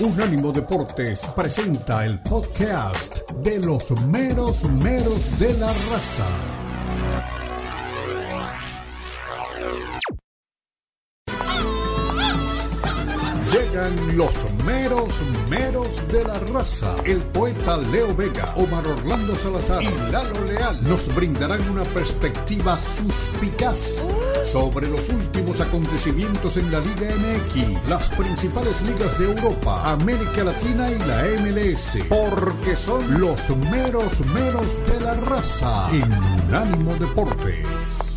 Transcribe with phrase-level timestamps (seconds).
[0.00, 6.26] Unánimo Deportes presenta el podcast de los meros meros de la raza.
[13.52, 15.12] Llegan los meros
[15.50, 16.96] meros de la raza.
[17.04, 24.08] El poeta Leo Vega, Omar Orlando Salazar y Lalo Leal nos brindarán una perspectiva suspicaz
[24.44, 30.90] sobre los últimos acontecimientos en la Liga MX, las principales ligas de Europa, América Latina
[30.90, 33.38] y la MLS, porque son los
[33.70, 36.10] meros meros de la raza en
[36.48, 38.11] Unánimo Deportes.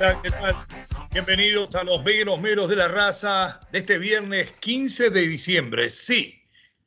[0.00, 0.56] ¿Qué tal?
[1.12, 5.90] Bienvenidos a los meros meros de la raza de este viernes 15 de diciembre.
[5.90, 6.42] Sí,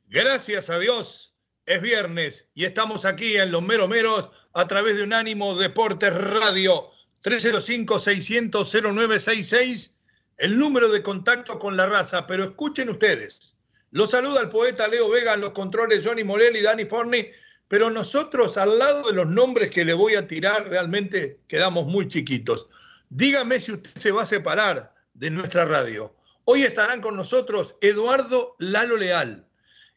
[0.08, 5.04] gracias a Dios es viernes y estamos aquí en los meros meros a través de
[5.04, 6.90] Unánimo Deportes Radio
[7.22, 9.92] 305-600-0966,
[10.38, 12.26] el número de contacto con la raza.
[12.26, 13.54] Pero escuchen ustedes,
[13.92, 17.28] los saluda el poeta Leo Vega en los controles Johnny Morel y Dani Forni
[17.68, 22.08] pero nosotros al lado de los nombres que le voy a tirar realmente quedamos muy
[22.08, 22.68] chiquitos.
[23.10, 26.14] Dígame si usted se va a separar de nuestra radio.
[26.44, 29.46] Hoy estarán con nosotros Eduardo Lalo Leal,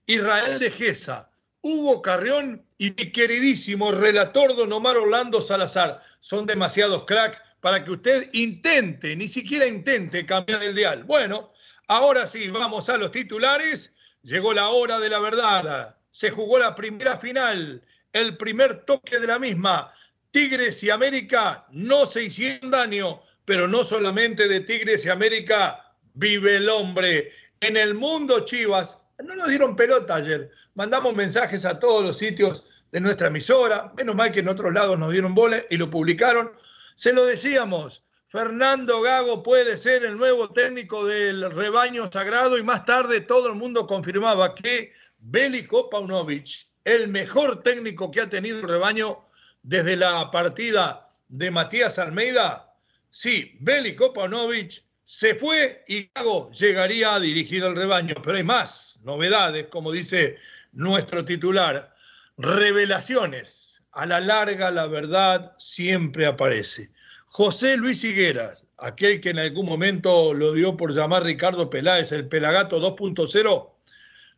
[0.06, 1.30] Israel de Gesa,
[1.62, 6.02] Hugo Carrión y mi queridísimo relator don Omar Orlando Salazar.
[6.20, 11.04] Son demasiados cracks para que usted intente, ni siquiera intente cambiar el dial.
[11.04, 11.52] Bueno,
[11.88, 13.94] ahora sí, vamos a los titulares.
[14.22, 15.98] Llegó la hora de la verdad.
[16.12, 19.92] Se jugó la primera final, el primer toque de la misma.
[20.32, 26.58] Tigres y América no se hicieron daño, pero no solamente de Tigres y América vive
[26.58, 27.32] el hombre.
[27.62, 30.52] En el mundo Chivas, no nos dieron pelota ayer.
[30.76, 33.92] Mandamos mensajes a todos los sitios de nuestra emisora.
[33.98, 36.52] Menos mal que en otros lados nos dieron bola y lo publicaron.
[36.96, 38.04] Se lo decíamos.
[38.30, 43.56] Fernando Gago puede ser el nuevo técnico del rebaño sagrado y más tarde todo el
[43.56, 49.27] mundo confirmaba que Bélico Paunovic, el mejor técnico que ha tenido el rebaño,
[49.68, 52.74] desde la partida de Matías Almeida,
[53.10, 58.16] sí, Bélico Paunovic se fue y Gago llegaría a dirigir el rebaño.
[58.24, 60.38] Pero hay más novedades, como dice
[60.72, 61.94] nuestro titular.
[62.38, 63.82] Revelaciones.
[63.92, 66.90] A la larga la verdad siempre aparece.
[67.26, 72.30] José Luis Higueras, aquel que en algún momento lo dio por llamar Ricardo Peláez, el
[72.30, 73.70] Pelagato 2.0,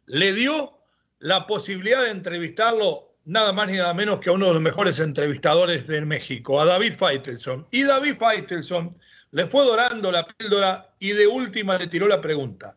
[0.07, 0.79] le dio
[1.19, 4.99] la posibilidad de entrevistarlo nada más ni nada menos que a uno de los mejores
[4.99, 7.67] entrevistadores de México, a David Faitelson.
[7.69, 8.97] Y David Faitelson
[9.31, 12.75] le fue dorando la píldora y de última le tiró la pregunta.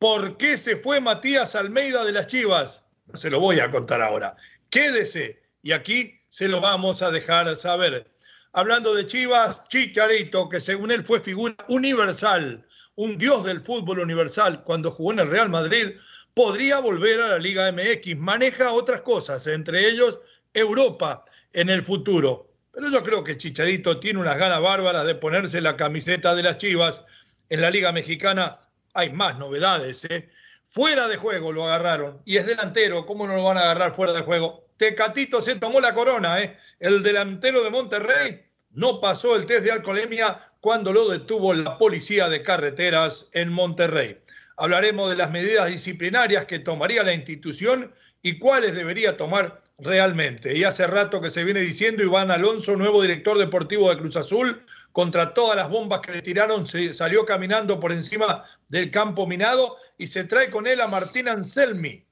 [0.00, 2.82] ¿Por qué se fue Matías Almeida de las Chivas?
[3.14, 4.34] Se lo voy a contar ahora.
[4.70, 8.10] Quédese y aquí se lo vamos a dejar saber.
[8.52, 14.64] Hablando de Chivas, Chicharito, que según él fue figura universal, un dios del fútbol universal
[14.64, 15.92] cuando jugó en el Real Madrid,
[16.34, 18.16] podría volver a la Liga MX.
[18.16, 20.20] Maneja otras cosas, entre ellos
[20.54, 22.50] Europa en el futuro.
[22.72, 26.56] Pero yo creo que Chicharito tiene unas ganas bárbaras de ponerse la camiseta de las
[26.56, 27.04] Chivas.
[27.50, 28.60] En la Liga Mexicana
[28.94, 30.04] hay más novedades.
[30.06, 30.30] ¿eh?
[30.64, 32.22] Fuera de juego lo agarraron.
[32.24, 34.68] Y es delantero, ¿cómo no lo van a agarrar fuera de juego?
[34.78, 36.40] Tecatito se tomó la corona.
[36.40, 36.56] ¿eh?
[36.80, 42.28] El delantero de Monterrey no pasó el test de alcoholemia cuando lo detuvo la policía
[42.30, 44.18] de carreteras en Monterrey
[44.56, 47.92] hablaremos de las medidas disciplinarias que tomaría la institución
[48.22, 50.56] y cuáles debería tomar realmente.
[50.56, 54.64] Y hace rato que se viene diciendo Iván Alonso, nuevo director deportivo de Cruz Azul,
[54.92, 59.76] contra todas las bombas que le tiraron, se salió caminando por encima del campo minado
[59.98, 62.04] y se trae con él a Martín Anselmi,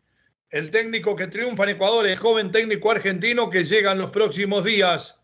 [0.51, 4.65] el técnico que triunfa en Ecuador, el joven técnico argentino que llega en los próximos
[4.65, 5.21] días.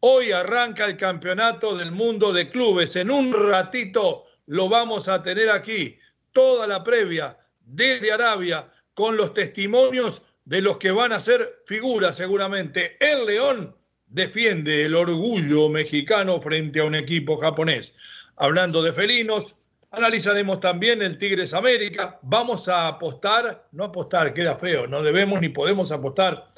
[0.00, 2.96] Hoy arranca el campeonato del mundo de clubes.
[2.96, 5.98] En un ratito lo vamos a tener aquí
[6.32, 12.16] toda la previa desde Arabia con los testimonios de los que van a ser figuras
[12.16, 12.96] seguramente.
[13.00, 13.76] El León
[14.06, 17.94] defiende el orgullo mexicano frente a un equipo japonés.
[18.36, 19.56] Hablando de felinos,
[19.90, 22.18] analizaremos también el Tigres América.
[22.22, 26.52] Vamos a apostar, no apostar, queda feo, no debemos ni podemos apostar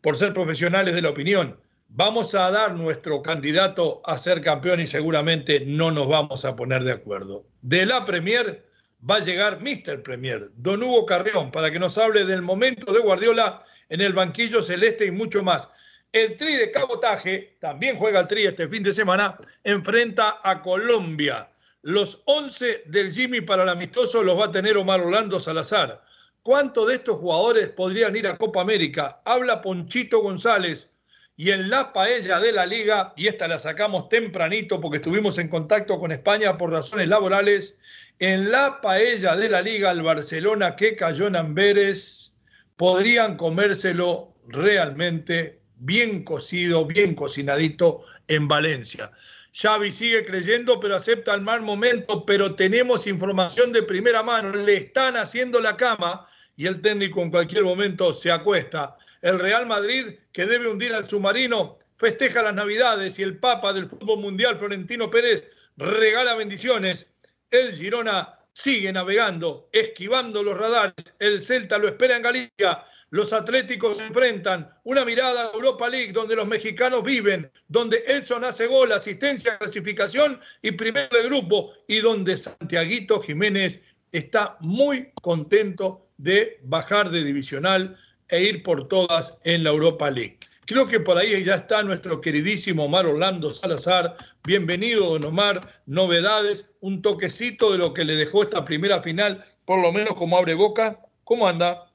[0.00, 1.60] por ser profesionales de la opinión.
[1.88, 6.84] Vamos a dar nuestro candidato a ser campeón y seguramente no nos vamos a poner
[6.84, 7.46] de acuerdo.
[7.62, 8.65] De la Premier
[9.08, 10.02] va a llegar Mr.
[10.02, 14.62] Premier, don Hugo Carrión, para que nos hable del momento de Guardiola en el banquillo
[14.62, 15.68] celeste y mucho más.
[16.12, 21.50] El Tri de cabotaje, también juega el Tri este fin de semana, enfrenta a Colombia.
[21.82, 26.02] Los 11 del Jimmy para el amistoso los va a tener Omar Orlando Salazar.
[26.42, 29.20] ¿Cuántos de estos jugadores podrían ir a Copa América?
[29.24, 30.90] Habla Ponchito González
[31.36, 35.48] y en la paella de la liga, y esta la sacamos tempranito porque estuvimos en
[35.48, 37.76] contacto con España por razones laborales,
[38.18, 42.38] en la paella de la liga el Barcelona que cayó en Amberes,
[42.76, 49.12] podrían comérselo realmente bien cocido, bien cocinadito en Valencia.
[49.52, 54.76] Xavi sigue creyendo, pero acepta el mal momento, pero tenemos información de primera mano, le
[54.76, 58.96] están haciendo la cama y el técnico en cualquier momento se acuesta.
[59.22, 63.88] El Real Madrid, que debe hundir al submarino, festeja las Navidades y el Papa del
[63.88, 67.06] fútbol mundial, Florentino Pérez, regala bendiciones.
[67.50, 70.94] El Girona sigue navegando, esquivando los radares.
[71.18, 72.84] El Celta lo espera en Galicia.
[73.10, 74.70] Los Atléticos se enfrentan.
[74.84, 80.40] Una mirada a Europa League donde los mexicanos viven, donde Edson hace gol, asistencia, clasificación
[80.60, 83.80] y primero de grupo, y donde Santiaguito Jiménez
[84.10, 87.96] está muy contento de bajar de divisional
[88.28, 90.38] e ir por todas en la Europa League.
[90.66, 94.16] Creo que por ahí ya está nuestro queridísimo Omar Orlando Salazar.
[94.42, 95.82] Bienvenido, don Omar.
[95.86, 100.36] Novedades, un toquecito de lo que le dejó esta primera final, por lo menos como
[100.36, 101.00] abre boca.
[101.22, 101.92] ¿Cómo anda?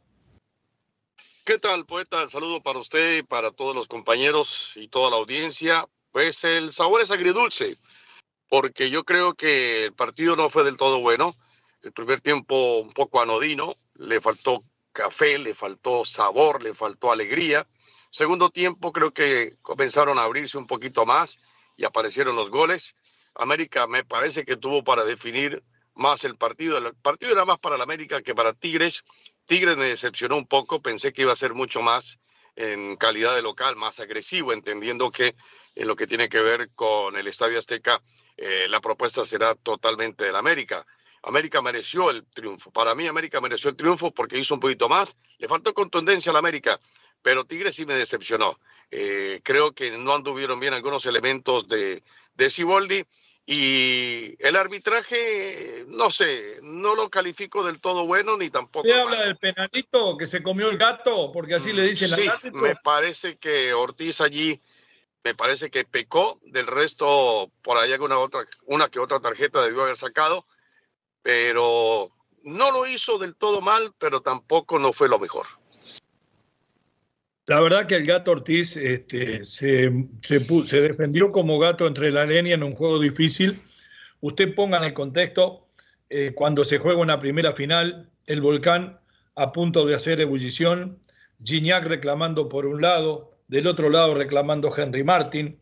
[1.44, 2.30] ¿Qué tal, poeta?
[2.30, 5.86] saludo para usted para todos los compañeros y toda la audiencia.
[6.14, 7.78] Pues el sabor es agridulce,
[8.48, 11.36] porque yo creo que el partido no fue del todo bueno.
[11.82, 17.68] El primer tiempo un poco anodino, le faltó café, le faltó sabor, le faltó alegría.
[18.10, 21.40] Segundo tiempo creo que comenzaron a abrirse un poquito más
[21.78, 22.96] y aparecieron los goles.
[23.36, 26.78] América me parece que tuvo para definir más el partido.
[26.78, 29.04] El partido era más para la América que para Tigres.
[29.46, 32.20] Tigres me decepcionó un poco, pensé que iba a ser mucho más
[32.56, 35.36] en calidad de local, más agresivo, entendiendo que
[35.76, 38.02] en lo que tiene que ver con el Estadio Azteca,
[38.38, 40.86] eh, la propuesta será totalmente del América.
[41.24, 42.72] América mereció el triunfo.
[42.72, 45.16] Para mí, América mereció el triunfo porque hizo un poquito más.
[45.38, 46.80] Le faltó contundencia a la América,
[47.22, 48.60] pero Tigres sí me decepcionó.
[48.90, 52.04] Eh, creo que no anduvieron bien algunos elementos de,
[52.36, 53.06] de Ciboldi.
[53.46, 58.88] Y el arbitraje, no sé, no lo califico del todo bueno ni tampoco.
[58.88, 61.32] ¿Usted habla del penalito que se comió el gato?
[61.32, 64.62] Porque así le dicen sí, me parece que Ortiz allí,
[65.24, 66.40] me parece que pecó.
[66.44, 70.46] Del resto, por ahí alguna otra, una que otra tarjeta debió haber sacado
[71.22, 72.12] pero
[72.44, 75.46] no lo hizo del todo mal, pero tampoco no fue lo mejor.
[77.48, 82.64] La verdad que el gato Ortiz este, se, defendió como gato entre la leña en
[82.64, 83.60] un juego difícil.
[84.22, 85.68] Usted ponga en el contexto,
[86.10, 89.00] eh, cuando se juega una primera final, el volcán
[89.36, 91.00] a punto de hacer ebullición,
[91.44, 95.60] Gignac reclamando por un lado, del otro lado reclamando Henry Martin.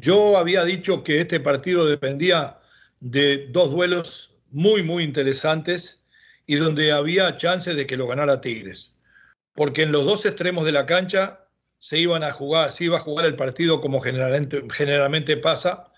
[0.00, 2.60] Yo había dicho que este partido dependía
[3.00, 6.04] de dos duelos muy, muy interesantes
[6.46, 8.98] y donde había chances de que lo ganara Tigres.
[9.54, 11.46] Porque en los dos extremos de la cancha
[11.78, 15.88] se iban a jugar, se iba a jugar el partido como generalmente, pasa.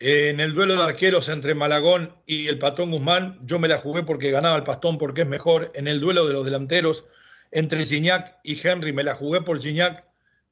[0.00, 4.04] En el duelo de arqueros entre Malagón y el Patón Guzmán, yo me la jugué
[4.04, 5.72] porque ganaba el Pastón porque es mejor.
[5.74, 7.04] En el duelo de los delanteros
[7.50, 10.04] entre Gignac y Henry, me la jugué por Gignac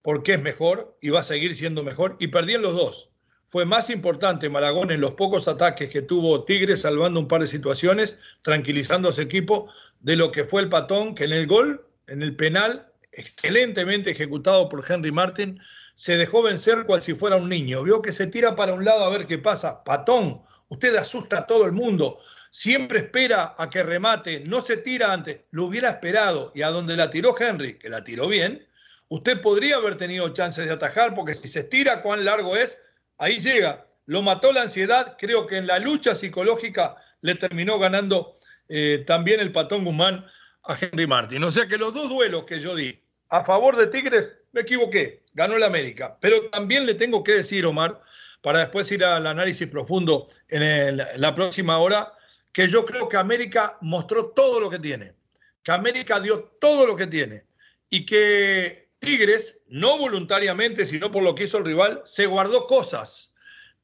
[0.02, 2.16] porque es mejor y va a seguir siendo mejor.
[2.18, 3.10] Y perdí en los dos
[3.56, 7.46] fue más importante Malagón en los pocos ataques que tuvo Tigres, salvando un par de
[7.46, 11.88] situaciones, tranquilizando a su equipo, de lo que fue el patón, que en el gol,
[12.06, 15.58] en el penal, excelentemente ejecutado por Henry Martin,
[15.94, 17.82] se dejó vencer cual si fuera un niño.
[17.82, 19.82] Vio que se tira para un lado a ver qué pasa.
[19.84, 22.18] Patón, usted asusta a todo el mundo.
[22.50, 25.40] Siempre espera a que remate, no se tira antes.
[25.50, 28.68] Lo hubiera esperado y a donde la tiró Henry, que la tiró bien,
[29.08, 32.76] usted podría haber tenido chances de atajar porque si se estira cuán largo es,
[33.18, 33.86] ahí llega.
[34.06, 38.36] Lo mató la ansiedad, creo que en la lucha psicológica le terminó ganando
[38.68, 40.26] eh, también el patón Guzmán
[40.64, 41.42] a Henry Martin.
[41.44, 45.22] O sea que los dos duelos que yo di a favor de Tigres, me equivoqué,
[45.34, 46.16] ganó el América.
[46.20, 48.00] Pero también le tengo que decir, Omar,
[48.40, 52.12] para después ir al análisis profundo en, la próxima hora,
[52.52, 55.14] que yo creo que América mostró todo lo que tiene,
[55.62, 57.44] que América dio todo lo que tiene
[57.90, 63.32] y que Tigres, no voluntariamente, sino por lo que hizo el rival, se guardó cosas.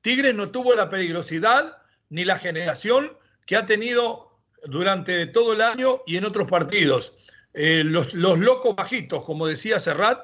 [0.01, 6.03] Tigres no tuvo la peligrosidad ni la generación que ha tenido durante todo el año
[6.07, 7.13] y en otros partidos.
[7.55, 10.21] Eh, los, locos bajitos, como decía Serrat,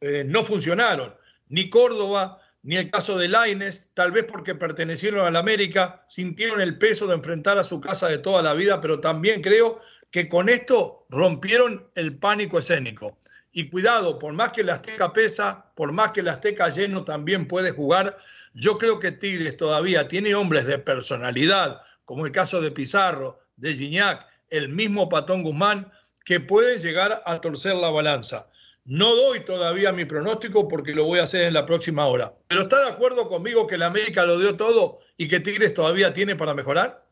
[0.00, 1.16] eh, no funcionaron.
[1.48, 6.60] Ni Córdoba, ni el caso de Laines, tal vez porque pertenecieron a la América, sintieron
[6.60, 9.80] el peso de enfrentar a su casa de toda la vida, pero también creo
[10.12, 13.18] que con esto rompieron el pánico escénico.
[13.58, 17.48] Y cuidado, por más que el Azteca pesa, por más que el Azteca lleno también
[17.48, 18.16] puede jugar,
[18.54, 23.74] yo creo que Tigres todavía tiene hombres de personalidad, como el caso de Pizarro, de
[23.74, 25.90] Gignac, el mismo Patón Guzmán,
[26.24, 28.48] que pueden llegar a torcer la balanza.
[28.84, 32.32] No doy todavía mi pronóstico porque lo voy a hacer en la próxima hora.
[32.46, 36.14] ¿Pero está de acuerdo conmigo que la América lo dio todo y que Tigres todavía
[36.14, 37.04] tiene para mejorar?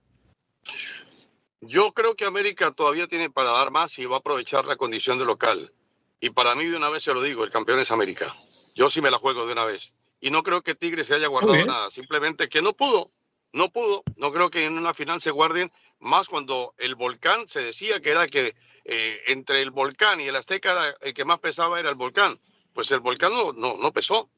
[1.60, 5.18] Yo creo que América todavía tiene para dar más y va a aprovechar la condición
[5.18, 5.72] de local.
[6.20, 8.34] Y para mí, de una vez se lo digo, el campeón es América.
[8.74, 9.94] Yo sí me la juego de una vez.
[10.20, 13.10] Y no creo que Tigres se haya guardado nada, simplemente que no pudo,
[13.52, 14.02] no pudo.
[14.16, 18.10] No creo que en una final se guarden más cuando el volcán se decía que
[18.10, 18.54] era que
[18.84, 22.40] eh, entre el volcán y el Azteca el que más pesaba era el volcán.
[22.72, 24.28] Pues el volcán no, no, pesó.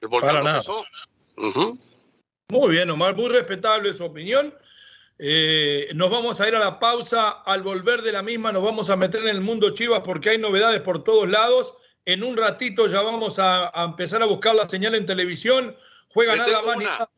[0.00, 0.84] El volcán no pesó.
[2.50, 4.54] Muy bien, Omar, muy respetable su opinión.
[5.18, 7.30] Eh, nos vamos a ir a la pausa.
[7.30, 10.38] Al volver de la misma, nos vamos a meter en el mundo Chivas porque hay
[10.38, 11.74] novedades por todos lados.
[12.04, 15.76] En un ratito ya vamos a, empezar a buscar la señal en televisión.
[16.08, 17.08] Juega nada más.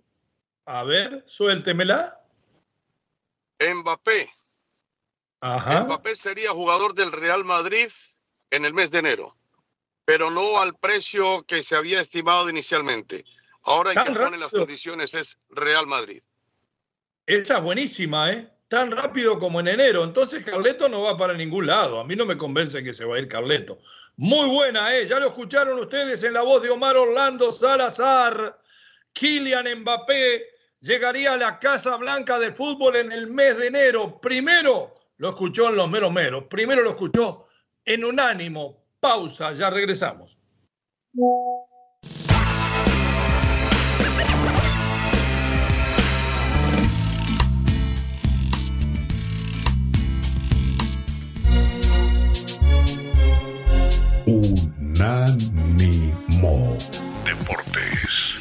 [0.64, 2.20] A ver, suéltemela.
[3.60, 4.30] Mbappé.
[5.42, 7.90] Mbappé sería jugador del Real Madrid
[8.50, 9.36] en el mes de enero,
[10.04, 13.24] pero no al precio que se había estimado inicialmente.
[13.62, 16.22] Ahora hay que poner las condiciones es Real Madrid.
[17.30, 18.50] Esa es buenísima, ¿eh?
[18.66, 20.02] Tan rápido como en enero.
[20.02, 22.00] Entonces Carleto no va para ningún lado.
[22.00, 23.78] A mí no me convence que se va a ir Carleto.
[24.16, 25.06] Muy buena, ¿eh?
[25.06, 28.60] Ya lo escucharon ustedes en la voz de Omar Orlando Salazar.
[29.12, 30.44] Kylian Mbappé
[30.80, 34.20] llegaría a la Casa Blanca de Fútbol en el mes de enero.
[34.20, 36.46] Primero lo escuchó en los meros meros.
[36.50, 37.46] Primero lo escuchó
[37.84, 38.82] en unánimo.
[38.98, 40.36] Pausa, ya regresamos.
[56.42, 56.78] Unánimo
[57.24, 58.40] Deportes.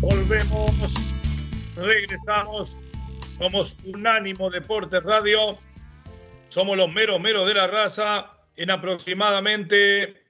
[0.00, 0.94] Volvemos,
[1.76, 2.90] regresamos.
[3.38, 5.58] Somos Unánimo Deportes Radio.
[6.48, 8.30] Somos los meros meros de la raza.
[8.56, 10.24] En aproximadamente,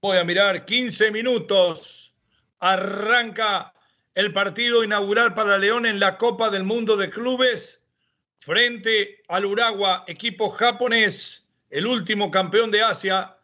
[0.00, 2.14] voy a mirar, 15 minutos
[2.60, 3.72] arranca
[4.16, 7.82] el partido inaugural para León en la Copa del Mundo de Clubes
[8.38, 13.36] frente al Uragua, equipo japonés, el último campeón de Asia,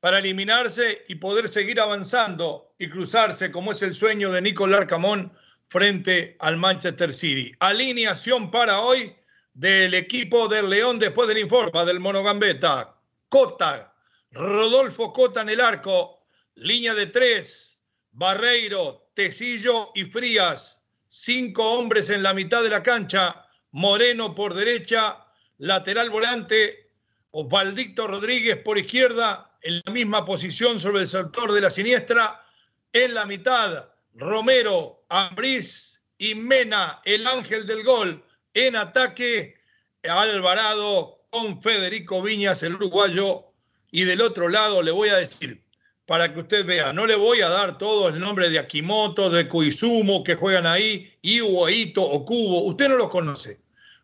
[0.00, 5.32] para eliminarse y poder seguir avanzando y cruzarse, como es el sueño de Nicolás Camón,
[5.68, 7.54] frente al Manchester City.
[7.60, 9.14] Alineación para hoy
[9.54, 12.96] del equipo del León después del informe del Monogambeta.
[13.28, 13.94] Cota,
[14.32, 16.26] Rodolfo Cota en el arco,
[16.56, 17.78] línea de tres,
[18.10, 20.82] Barreiro, Tecillo y Frías.
[21.08, 23.46] Cinco hombres en la mitad de la cancha.
[23.72, 25.26] Moreno por derecha,
[25.58, 26.92] lateral volante.
[27.32, 32.44] Osvaldicto Rodríguez por izquierda, en la misma posición sobre el sector de la siniestra.
[32.92, 38.24] En la mitad, Romero, Ambriz y Mena, el ángel del gol.
[38.52, 39.60] En ataque,
[40.02, 43.46] Alvarado con Federico Viñas, el uruguayo.
[43.92, 45.64] Y del otro lado le voy a decir,
[46.10, 46.92] para que usted vea.
[46.92, 51.16] No le voy a dar todo el nombre de Akimoto, de Koizumo que juegan ahí,
[51.22, 52.64] Iwo, Ito o Kubo.
[52.64, 53.60] Usted no los conoce.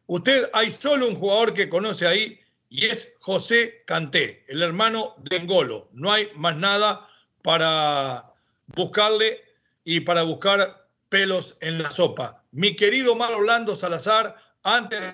[0.07, 5.39] Usted hay solo un jugador que conoce ahí y es José Canté, el hermano de
[5.39, 5.89] Engolo.
[5.91, 7.09] No hay más nada
[7.43, 8.33] para
[8.77, 9.43] buscarle
[9.83, 12.45] y para buscar pelos en la sopa.
[12.53, 15.13] Mi querido Mar Orlando Salazar, antes de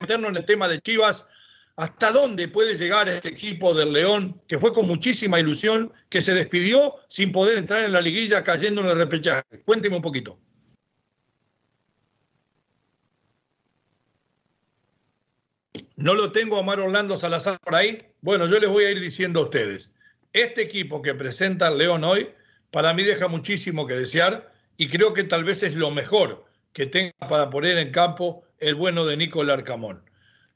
[0.00, 1.28] meternos en el tema de Chivas,
[1.76, 6.34] hasta dónde puede llegar este equipo del León, que fue con muchísima ilusión, que se
[6.34, 9.42] despidió sin poder entrar en la liguilla cayendo en el repechaje.
[9.64, 10.38] Cuénteme un poquito.
[15.96, 18.06] No lo tengo a Mar Orlando Salazar por ahí.
[18.20, 19.92] Bueno, yo les voy a ir diciendo a ustedes.
[20.32, 22.30] Este equipo que presenta el León hoy,
[22.70, 26.86] para mí deja muchísimo que desear y creo que tal vez es lo mejor que
[26.86, 30.02] tenga para poner en campo el bueno de Nicolás Arcamón.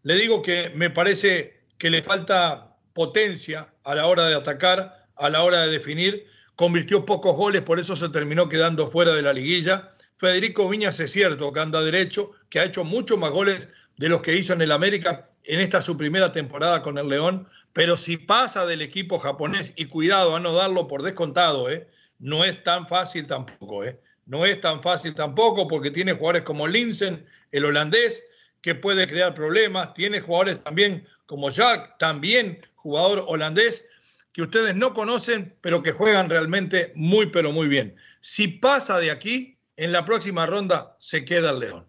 [0.07, 5.29] Le digo que me parece que le falta potencia a la hora de atacar, a
[5.29, 6.29] la hora de definir.
[6.55, 9.97] Convirtió pocos goles, por eso se terminó quedando fuera de la liguilla.
[10.17, 14.23] Federico Viñas es cierto que anda derecho, que ha hecho muchos más goles de los
[14.23, 18.17] que hizo en el América en esta su primera temporada con el León, pero si
[18.17, 21.89] pasa del equipo japonés, y cuidado a no darlo por descontado, ¿eh?
[22.21, 23.99] no es tan fácil tampoco, ¿eh?
[24.25, 28.23] no es tan fácil tampoco porque tiene jugadores como Linsen, el holandés,
[28.67, 29.95] que puede crear problemas.
[29.95, 33.85] Tiene jugadores también como Jack, también jugador holandés,
[34.33, 37.95] que ustedes no conocen, pero que juegan realmente muy, pero muy bien.
[38.19, 41.87] Si pasa de aquí, en la próxima ronda se queda el León,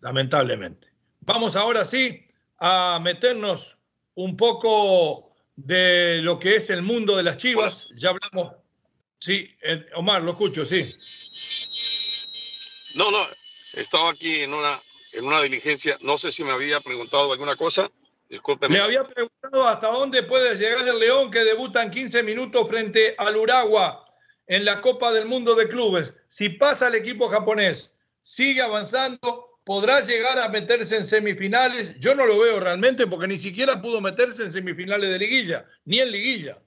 [0.00, 0.88] lamentablemente.
[1.20, 2.26] Vamos ahora sí
[2.58, 3.78] a meternos
[4.16, 7.88] un poco de lo que es el mundo de las chivas.
[7.94, 8.50] Ya hablamos
[9.20, 10.84] Sí, eh, Omar, lo escucho, sí.
[12.96, 13.26] No, no,
[13.74, 14.80] estaba aquí en una,
[15.16, 15.98] en una diligencia.
[16.02, 17.90] No sé si me había preguntado alguna cosa.
[18.28, 18.76] Discúlpeme.
[18.76, 23.14] Me había preguntado hasta dónde puede llegar el León que debuta en 15 minutos frente
[23.18, 24.04] al Uragua
[24.46, 26.14] en la Copa del Mundo de Clubes.
[26.26, 31.98] Si pasa el equipo japonés, sigue avanzando, podrá llegar a meterse en semifinales.
[31.98, 36.00] Yo no lo veo realmente porque ni siquiera pudo meterse en semifinales de liguilla, ni
[36.00, 36.58] en liguilla.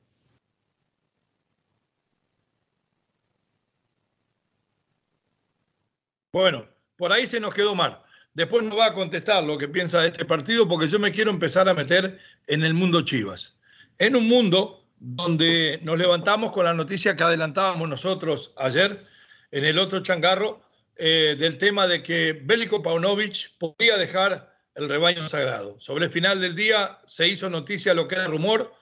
[6.31, 8.03] Bueno, por ahí se nos quedó mal.
[8.33, 11.31] Después no va a contestar lo que piensa de este partido porque yo me quiero
[11.31, 13.57] empezar a meter en el mundo Chivas.
[13.97, 19.03] En un mundo donde nos levantamos con la noticia que adelantábamos nosotros ayer
[19.51, 20.61] en el otro changarro
[20.95, 25.79] eh, del tema de que Bélico Paunovic podía dejar el rebaño sagrado.
[25.79, 28.73] Sobre el final del día se hizo noticia lo que era rumor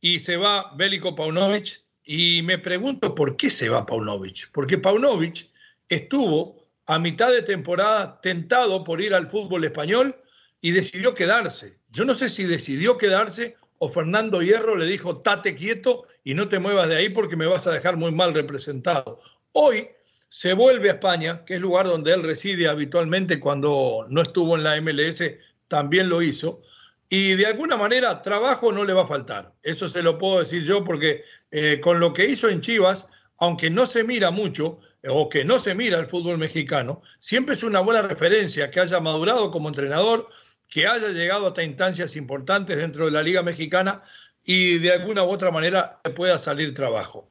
[0.00, 4.50] y se va Bélico Paunovic y me pregunto por qué se va Paunovic.
[4.52, 5.48] Porque Paunovic
[5.88, 10.16] estuvo a mitad de temporada tentado por ir al fútbol español
[10.60, 11.78] y decidió quedarse.
[11.90, 16.48] Yo no sé si decidió quedarse o Fernando Hierro le dijo, tate quieto y no
[16.48, 19.18] te muevas de ahí porque me vas a dejar muy mal representado.
[19.52, 19.88] Hoy
[20.28, 24.56] se vuelve a España, que es el lugar donde él reside habitualmente cuando no estuvo
[24.56, 25.22] en la MLS,
[25.68, 26.62] también lo hizo,
[27.08, 29.52] y de alguna manera trabajo no le va a faltar.
[29.62, 33.06] Eso se lo puedo decir yo porque eh, con lo que hizo en Chivas,
[33.38, 37.62] aunque no se mira mucho, o que no se mira el fútbol mexicano, siempre es
[37.62, 40.28] una buena referencia que haya madurado como entrenador,
[40.68, 44.02] que haya llegado hasta instancias importantes dentro de la Liga Mexicana
[44.44, 47.28] y de alguna u otra manera pueda salir trabajo.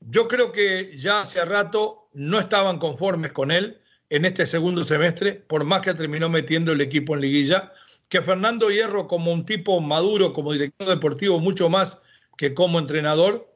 [0.00, 5.32] Yo creo que ya hace rato no estaban conformes con él en este segundo semestre,
[5.34, 7.72] por más que terminó metiendo el equipo en liguilla,
[8.08, 12.02] que Fernando Hierro como un tipo maduro, como director deportivo, mucho más
[12.36, 13.51] que como entrenador,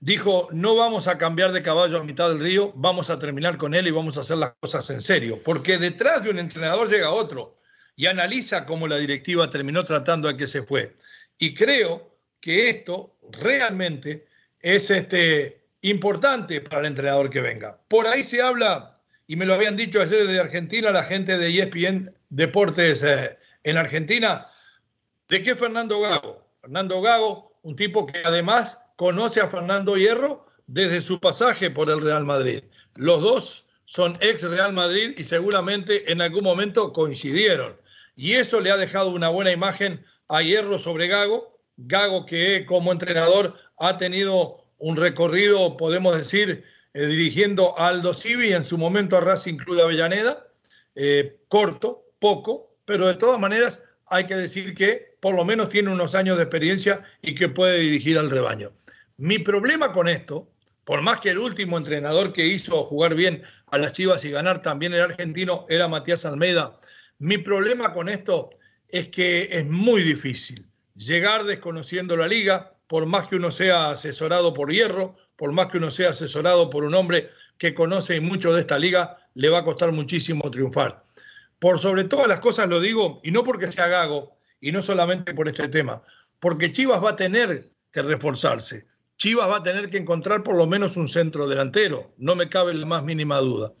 [0.00, 3.74] dijo, no vamos a cambiar de caballo a mitad del río, vamos a terminar con
[3.74, 7.10] él y vamos a hacer las cosas en serio, porque detrás de un entrenador llega
[7.10, 7.56] otro
[7.94, 10.96] y analiza cómo la directiva terminó tratando a que se fue.
[11.38, 14.26] Y creo que esto realmente
[14.60, 17.78] es este, importante para el entrenador que venga.
[17.88, 21.58] Por ahí se habla, y me lo habían dicho ayer de Argentina, la gente de
[21.58, 24.46] ESPN Deportes eh, en Argentina,
[25.28, 26.46] de que Fernando Gago.
[26.60, 32.02] Fernando Gago, un tipo que además conoce a Fernando Hierro desde su pasaje por el
[32.02, 32.64] Real Madrid.
[32.96, 37.80] Los dos son ex Real Madrid y seguramente en algún momento coincidieron.
[38.14, 41.58] Y eso le ha dejado una buena imagen a Hierro sobre Gago.
[41.78, 48.52] Gago que como entrenador ha tenido un recorrido, podemos decir, eh, dirigiendo a Aldo Civi
[48.52, 50.46] en su momento a Racing Club de Avellaneda,
[50.94, 55.88] eh, corto, poco, pero de todas maneras hay que decir que por lo menos tiene
[55.88, 58.72] unos años de experiencia y que puede dirigir al rebaño.
[59.20, 60.50] Mi problema con esto,
[60.82, 64.62] por más que el último entrenador que hizo jugar bien a las Chivas y ganar
[64.62, 66.78] también el argentino era Matías Almeida,
[67.18, 68.48] mi problema con esto
[68.88, 74.54] es que es muy difícil llegar desconociendo la liga, por más que uno sea asesorado
[74.54, 77.28] por Hierro, por más que uno sea asesorado por un hombre
[77.58, 81.04] que conoce mucho de esta liga, le va a costar muchísimo triunfar.
[81.58, 85.34] Por sobre todas las cosas lo digo, y no porque sea gago, y no solamente
[85.34, 86.02] por este tema,
[86.38, 88.88] porque Chivas va a tener que reforzarse.
[89.20, 92.72] Chivas va a tener que encontrar por lo menos un centro delantero, no me cabe
[92.72, 93.74] la más mínima duda.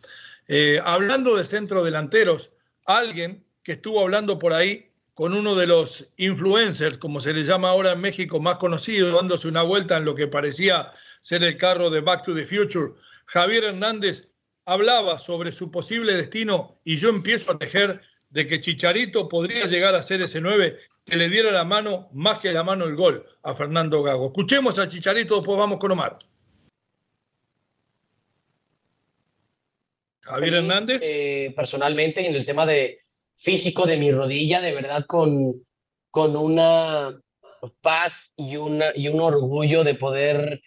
[0.48, 2.50] Eh, hablando de centro delanteros,
[2.84, 7.70] alguien que estuvo hablando por ahí con uno de los influencers, como se le llama
[7.70, 11.88] ahora en México, más conocido, dándose una vuelta en lo que parecía ser el carro
[11.88, 12.92] de Back to the Future,
[13.24, 14.28] Javier Hernández
[14.66, 19.94] hablaba sobre su posible destino y yo empiezo a tejer de que Chicharito podría llegar
[19.94, 20.78] a ser ese 9
[21.10, 24.26] que le diera la mano, más que la mano el gol a Fernando Gago.
[24.26, 26.16] Escuchemos a Chicharito, después vamos con Omar.
[30.20, 31.02] Javier Hernández.
[31.04, 32.98] Eh, personalmente, en el tema de
[33.36, 35.66] físico de mi rodilla, de verdad con,
[36.10, 37.20] con una
[37.80, 40.62] paz y, una, y un orgullo de poder,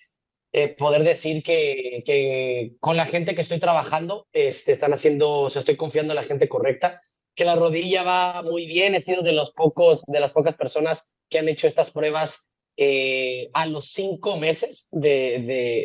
[0.52, 5.50] eh, poder decir que, que, con la gente que estoy trabajando, este, están haciendo, o
[5.50, 7.02] sea, estoy confiando en la gente correcta
[7.36, 8.96] que la rodilla va muy bien.
[8.96, 13.50] He sido de los pocos, de las pocas personas que han hecho estas pruebas eh,
[13.54, 15.40] a los cinco meses de,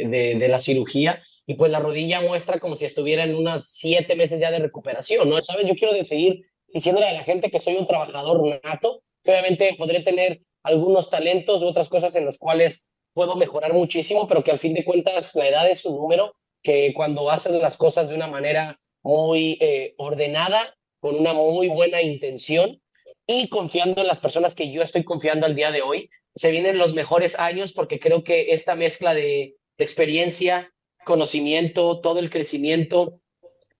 [0.08, 1.22] de, de, la cirugía.
[1.46, 5.28] Y pues la rodilla muestra como si estuviera en unas siete meses ya de recuperación,
[5.28, 5.42] ¿no?
[5.42, 5.66] ¿Sabes?
[5.66, 10.00] Yo quiero seguir diciéndole a la gente que soy un trabajador nato, que obviamente podré
[10.00, 14.58] tener algunos talentos u otras cosas en los cuales puedo mejorar muchísimo, pero que al
[14.58, 18.26] fin de cuentas la edad es un número que cuando haces las cosas de una
[18.26, 22.80] manera muy eh, ordenada con una muy buena intención
[23.26, 26.11] y confiando en las personas que yo estoy confiando al día de hoy.
[26.34, 30.72] Se vienen los mejores años porque creo que esta mezcla de experiencia,
[31.04, 33.20] conocimiento, todo el crecimiento,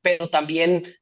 [0.03, 0.95] pero también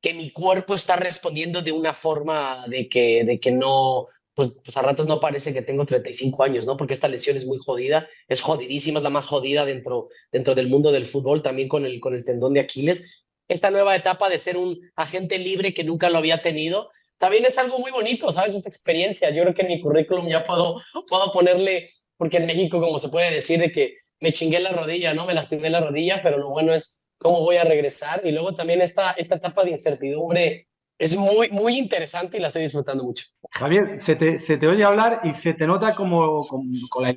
[0.00, 4.76] que mi cuerpo está respondiendo de una forma de que, de que no, pues, pues,
[4.76, 6.76] a ratos no parece que tengo 35 años, ¿no?
[6.76, 10.68] Porque esta lesión es muy jodida, es jodidísima, es la más jodida dentro, dentro del
[10.68, 13.26] mundo del fútbol, también con el, con el tendón de Aquiles.
[13.48, 17.58] Esta nueva etapa de ser un agente libre que nunca lo había tenido, también es
[17.58, 18.54] algo muy bonito, ¿sabes?
[18.54, 19.30] Esta experiencia.
[19.30, 23.08] Yo creo que en mi currículum ya puedo, puedo ponerle, porque en México, como se
[23.08, 25.26] puede decir, de que me chingué la rodilla, ¿no?
[25.26, 28.22] Me lastimé la rodilla, pero lo bueno es cómo voy a regresar.
[28.24, 32.62] Y luego también esta, esta etapa de incertidumbre es muy, muy interesante y la estoy
[32.62, 33.26] disfrutando mucho.
[33.50, 37.16] Javier, se te, se te oye hablar y se te nota como, con la...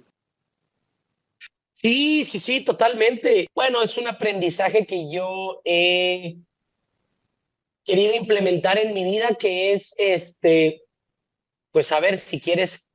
[1.81, 3.47] Sí, sí, sí, totalmente.
[3.55, 6.37] Bueno, es un aprendizaje que yo he
[7.83, 10.83] querido implementar en mi vida, que es este,
[11.71, 12.91] pues a ver si quieres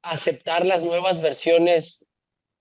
[0.00, 2.10] aceptar las nuevas versiones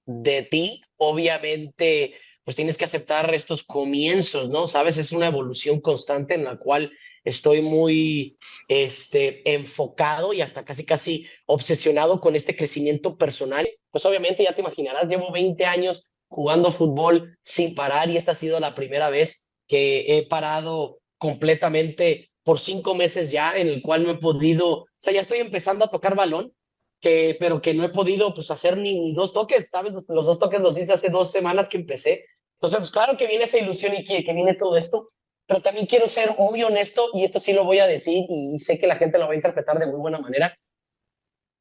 [0.05, 4.65] de ti, obviamente pues tienes que aceptar estos comienzos, ¿no?
[4.67, 6.91] Sabes, es una evolución constante en la cual
[7.23, 13.67] estoy muy este, enfocado y hasta casi, casi obsesionado con este crecimiento personal.
[13.91, 18.35] Pues obviamente ya te imaginarás, llevo 20 años jugando fútbol sin parar y esta ha
[18.35, 24.03] sido la primera vez que he parado completamente por cinco meses ya, en el cual
[24.03, 26.53] no he podido, o sea, ya estoy empezando a tocar balón,
[27.01, 29.93] que, pero que no he podido pues hacer ni, dos toques, ¿sabes?
[29.93, 32.25] Los, los, dos toques los hice hace dos semanas que empecé
[32.59, 35.07] entonces, pues claro que viene esa ilusión y que, que viene todo esto,
[35.49, 38.79] pero también quiero ser muy honesto y esto sí lo voy a decir y sé
[38.79, 40.55] que la gente lo va a interpretar de muy buena manera.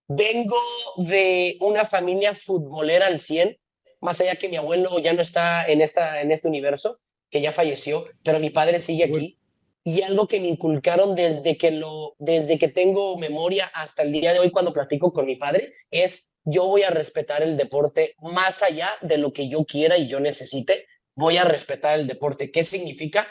[0.07, 0.59] Vengo
[0.99, 3.57] de una familia futbolera al 100,
[4.03, 6.99] más allá que mi abuelo ya no está en, esta, en este universo,
[7.31, 9.39] que ya falleció, pero mi padre sigue aquí.
[9.85, 14.35] Y algo que me inculcaron desde que, lo, desde que tengo memoria hasta el día
[14.35, 18.63] de hoy cuando platico con mi padre es yo voy a respetar el deporte más
[18.63, 20.85] allá de lo que yo quiera y yo necesite.
[21.15, 22.51] Voy a respetar el deporte.
[22.51, 23.27] ¿Qué significa?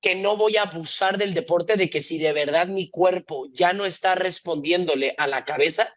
[0.00, 3.72] Que no voy a abusar del deporte, de que si de verdad mi cuerpo ya
[3.72, 5.92] no está respondiéndole a la cabeza,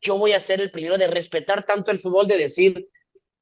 [0.00, 2.88] yo voy a ser el primero de respetar tanto el fútbol, de decir,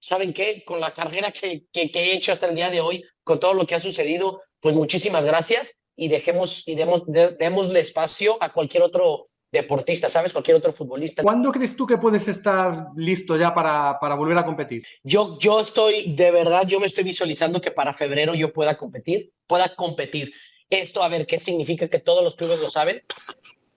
[0.00, 0.64] ¿saben qué?
[0.64, 3.66] Con la carrera que, que, he hecho hasta el día de hoy, con todo lo
[3.66, 9.28] que ha sucedido, pues muchísimas gracias y dejemos y demos, démosle espacio a cualquier otro
[9.54, 10.32] deportista, ¿sabes?
[10.32, 11.22] Cualquier otro futbolista.
[11.22, 14.84] ¿Cuándo crees tú que puedes estar listo ya para, para volver a competir?
[15.02, 19.32] Yo, yo estoy, de verdad, yo me estoy visualizando que para febrero yo pueda competir,
[19.46, 20.32] pueda competir.
[20.68, 23.02] Esto, a ver, ¿qué significa que todos los clubes lo saben?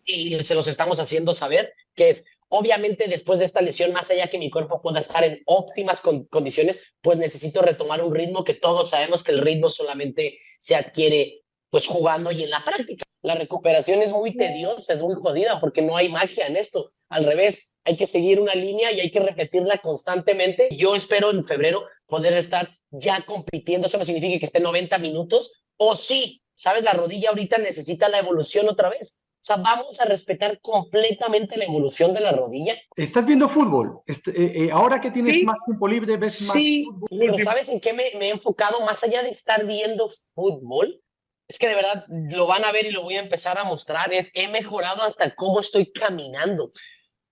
[0.04, 4.30] Y se los estamos haciendo saber, que es, obviamente después de esta lesión, más allá
[4.30, 8.90] que mi cuerpo pueda estar en óptimas condiciones, pues necesito retomar un ritmo que todos
[8.90, 14.02] sabemos que el ritmo solamente se adquiere pues jugando y en la práctica la recuperación
[14.02, 16.92] es muy tediosa, es muy jodida porque no hay magia en esto.
[17.10, 20.70] Al revés, hay que seguir una línea y hay que repetirla constantemente.
[20.72, 23.88] Yo espero en febrero poder estar ya compitiendo.
[23.88, 28.20] Eso no significa que esté 90 minutos o sí, sabes, la rodilla ahorita necesita la
[28.20, 29.24] evolución otra vez.
[29.42, 32.76] O sea, vamos a respetar completamente la evolución de la rodilla.
[32.96, 34.02] ¿Estás viendo fútbol?
[34.06, 37.80] Este, eh, eh, ahora que tienes más tiempo libre, ves más Sí, pero ¿sabes en
[37.80, 38.82] qué me, me he enfocado?
[38.82, 41.02] Más allá de estar viendo fútbol,
[41.48, 44.14] es que de verdad lo van a ver y lo voy a empezar a mostrar,
[44.14, 46.72] es he mejorado hasta cómo estoy caminando.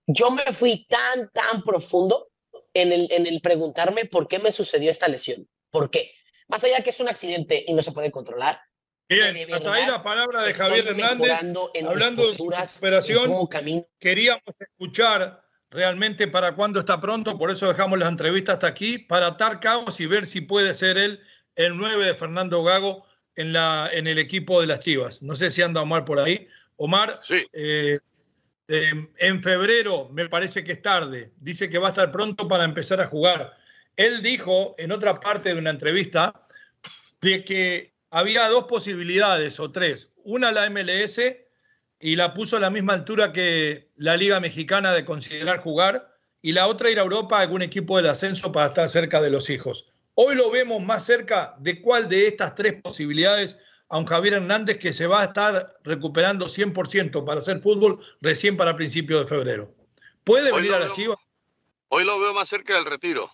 [0.06, 2.28] Yo me fui tan, tan profundo
[2.72, 5.48] en el, en el preguntarme por qué me sucedió esta lesión.
[5.70, 6.12] ¿Por qué?
[6.48, 8.60] Más allá que es un accidente y no se puede controlar.
[9.08, 11.30] Bien, hasta ahí la palabra de Javier Hernández.
[11.86, 13.48] Hablando de su
[14.00, 19.26] queríamos escuchar realmente para cuándo está pronto, por eso dejamos la entrevista hasta aquí, para
[19.28, 21.20] atar cabos y ver si puede ser él
[21.54, 23.05] el 9 de Fernando Gago
[23.36, 25.22] en, la, en el equipo de las Chivas.
[25.22, 26.48] No sé si anda Omar por ahí.
[26.76, 27.20] Omar,
[27.52, 27.98] eh,
[28.68, 31.30] em, en febrero me parece que es tarde.
[31.38, 33.56] Dice que va a estar pronto para empezar a jugar.
[33.96, 36.46] Él dijo en otra parte de una entrevista
[37.20, 40.10] de que había dos posibilidades o tres.
[40.24, 41.20] Una la MLS
[42.00, 46.52] y la puso a la misma altura que la Liga Mexicana de considerar jugar y
[46.52, 49.50] la otra ir a Europa a algún equipo del ascenso para estar cerca de los
[49.50, 49.92] hijos.
[50.18, 53.58] Hoy lo vemos más cerca de cuál de estas tres posibilidades
[53.90, 58.56] a un Javier Hernández que se va a estar recuperando 100% para hacer fútbol recién
[58.56, 59.74] para principios de febrero.
[60.24, 61.18] ¿Puede venir a la Chivas?
[61.88, 63.30] Hoy lo veo más cerca del retiro.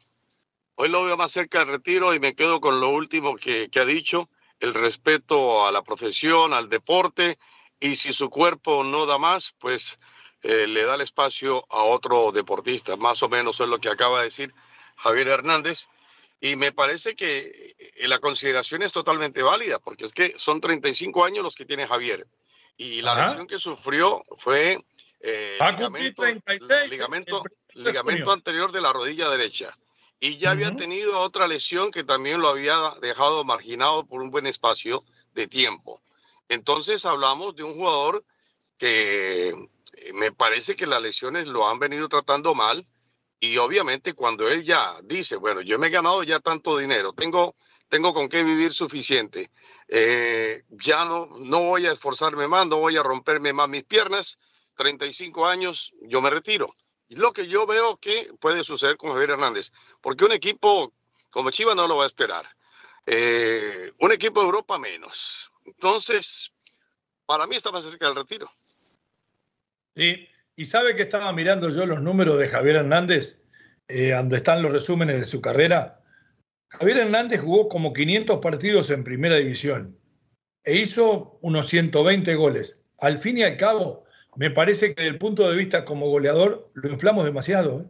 [0.74, 3.84] Hoy lo veo más cerca del retiro y me quedo con lo último que, ha
[3.84, 7.38] dicho, el respeto a la profesión, al deporte,
[7.78, 10.00] y si su cuerpo no da más, pues
[10.42, 12.96] eh, le da el espacio a otro deportista.
[12.96, 14.52] Más o menos es lo que acaba de decir
[14.96, 15.86] Javier Hernández.
[16.44, 21.24] Y me parece que eh, la consideración es totalmente válida, porque es que son 35
[21.24, 22.26] años los que tiene Javier.
[22.76, 24.84] Y la lesión que sufrió fue
[25.20, 29.72] eh, ligamento, 36, ligamento, ligamento anterior de la rodilla derecha.
[30.18, 34.46] y ya había tenido otra lesión que también lo había dejado marginado por un buen
[34.48, 36.02] espacio de tiempo.
[36.48, 38.24] Entonces hablamos de un jugador
[38.78, 42.84] que eh, me parece que las lesiones lo han venido tratando mal
[43.42, 47.56] y obviamente cuando él ya dice, bueno, yo me he ganado ya tanto dinero, tengo,
[47.88, 49.50] tengo con qué vivir suficiente,
[49.88, 54.38] eh, ya no, no voy a esforzarme más, no voy a romperme más mis piernas,
[54.74, 56.76] 35 años, yo me retiro.
[57.08, 60.92] Y lo que yo veo que puede suceder con Javier Hernández, porque un equipo
[61.30, 62.48] como Chivas no lo va a esperar.
[63.06, 65.50] Eh, un equipo de Europa menos.
[65.64, 66.52] Entonces,
[67.26, 68.48] para mí está más cerca del retiro.
[69.96, 73.42] Sí, y sabe que estaba mirando yo los números de Javier Hernández,
[73.88, 76.00] eh, donde están los resúmenes de su carrera.
[76.68, 79.98] Javier Hernández jugó como 500 partidos en primera división
[80.64, 82.80] e hizo unos 120 goles.
[82.98, 84.04] Al fin y al cabo,
[84.36, 87.80] me parece que desde el punto de vista como goleador lo inflamos demasiado.
[87.80, 87.84] ¿eh?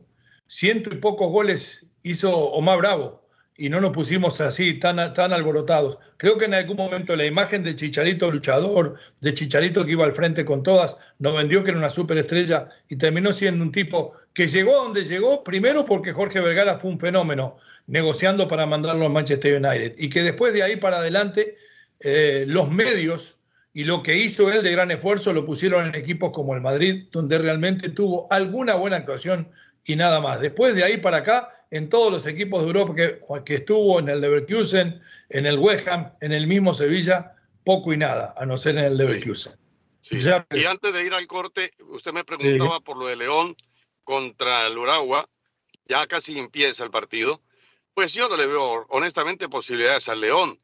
[0.46, 3.21] Ciento y pocos goles hizo Omar Bravo
[3.56, 5.98] y no nos pusimos así tan, tan alborotados.
[6.16, 10.14] Creo que en algún momento la imagen de Chicharito luchador, de Chicharito que iba al
[10.14, 14.48] frente con todas, nos vendió que era una superestrella y terminó siendo un tipo que
[14.48, 19.12] llegó a donde llegó, primero porque Jorge Vergara fue un fenómeno negociando para mandarlo al
[19.12, 21.56] Manchester United y que después de ahí para adelante
[22.00, 23.36] eh, los medios
[23.74, 27.06] y lo que hizo él de gran esfuerzo lo pusieron en equipos como el Madrid,
[27.10, 29.48] donde realmente tuvo alguna buena actuación
[29.84, 30.40] y nada más.
[30.40, 34.08] Después de ahí para acá, en todos los equipos de Europa que, que estuvo, en
[34.08, 38.56] el Leverkusen, en el West Ham, en el mismo Sevilla, poco y nada, a no
[38.56, 39.54] ser en el Leverkusen.
[40.10, 43.56] y antes de ir al corte, usted me preguntaba por lo de León
[44.04, 45.28] contra el Uragua,
[45.86, 47.42] ya casi empieza el partido.
[47.94, 50.56] Pues yo no le veo honestamente posibilidades al León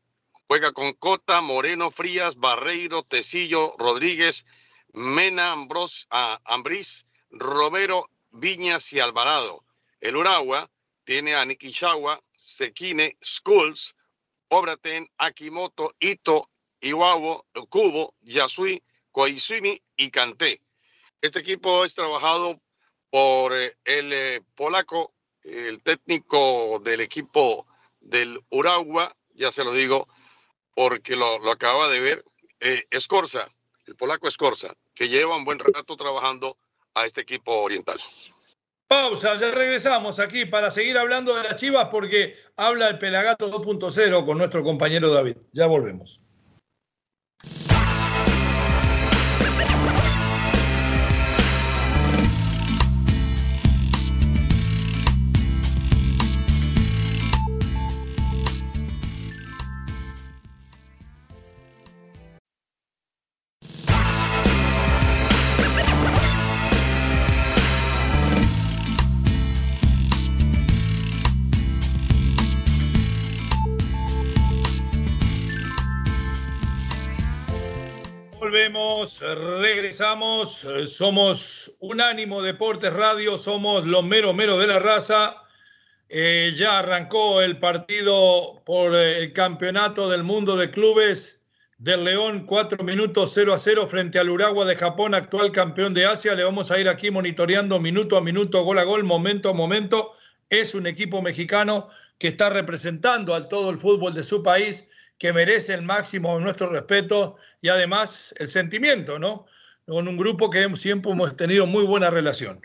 [0.49, 4.47] Juega con Cota, Moreno, Frías, Barreiro, Tecillo, Rodríguez,
[4.95, 9.63] Mena, Ambros, ah, Ambriz, Romero, Viñas y Alvarado.
[10.01, 10.71] El Uragua
[11.09, 13.95] tiene a Nikishawa, Sekine, Skulls,
[14.51, 16.51] Obraten, Akimoto, Ito,
[16.83, 20.61] Iwabo, Kubo, Yasui, Koizumi y Kanté.
[21.23, 22.61] Este equipo es trabajado
[23.09, 27.67] por eh, el eh, polaco, el técnico del equipo
[28.01, 30.09] del Uragua, ya se lo digo,
[30.75, 32.25] porque lo, lo acaba de ver,
[32.61, 33.49] eh, Escorza,
[33.87, 36.59] el polaco Escorza, que lleva un buen rato trabajando
[36.93, 37.99] a este equipo oriental.
[38.89, 44.25] Pausa, ya regresamos aquí para seguir hablando de las Chivas porque habla el Pelagato 2.0
[44.25, 45.37] con nuestro compañero David.
[45.53, 46.23] Ya volvemos.
[79.21, 80.67] Regresamos.
[80.87, 85.37] Somos Unánimo Deportes Radio, somos los mero mero de la raza.
[86.09, 91.43] Eh, ya arrancó el partido por eh, el campeonato del mundo de clubes
[91.77, 96.07] del León, cuatro minutos 0 a 0 frente al Uragua de Japón, actual campeón de
[96.07, 96.35] Asia.
[96.35, 100.13] Le vamos a ir aquí monitoreando minuto a minuto, gol a gol, momento a momento.
[100.49, 105.33] Es un equipo mexicano que está representando al todo el fútbol de su país que
[105.33, 109.47] merece el máximo de nuestro respeto y además el sentimiento, ¿no?
[109.87, 112.61] Con un grupo que siempre hemos tenido muy buena relación.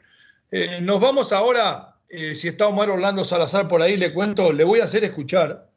[0.51, 4.63] Eh, nos vamos ahora, eh, si está Omar Orlando Salazar por ahí, le cuento, le
[4.63, 5.69] voy a hacer escuchar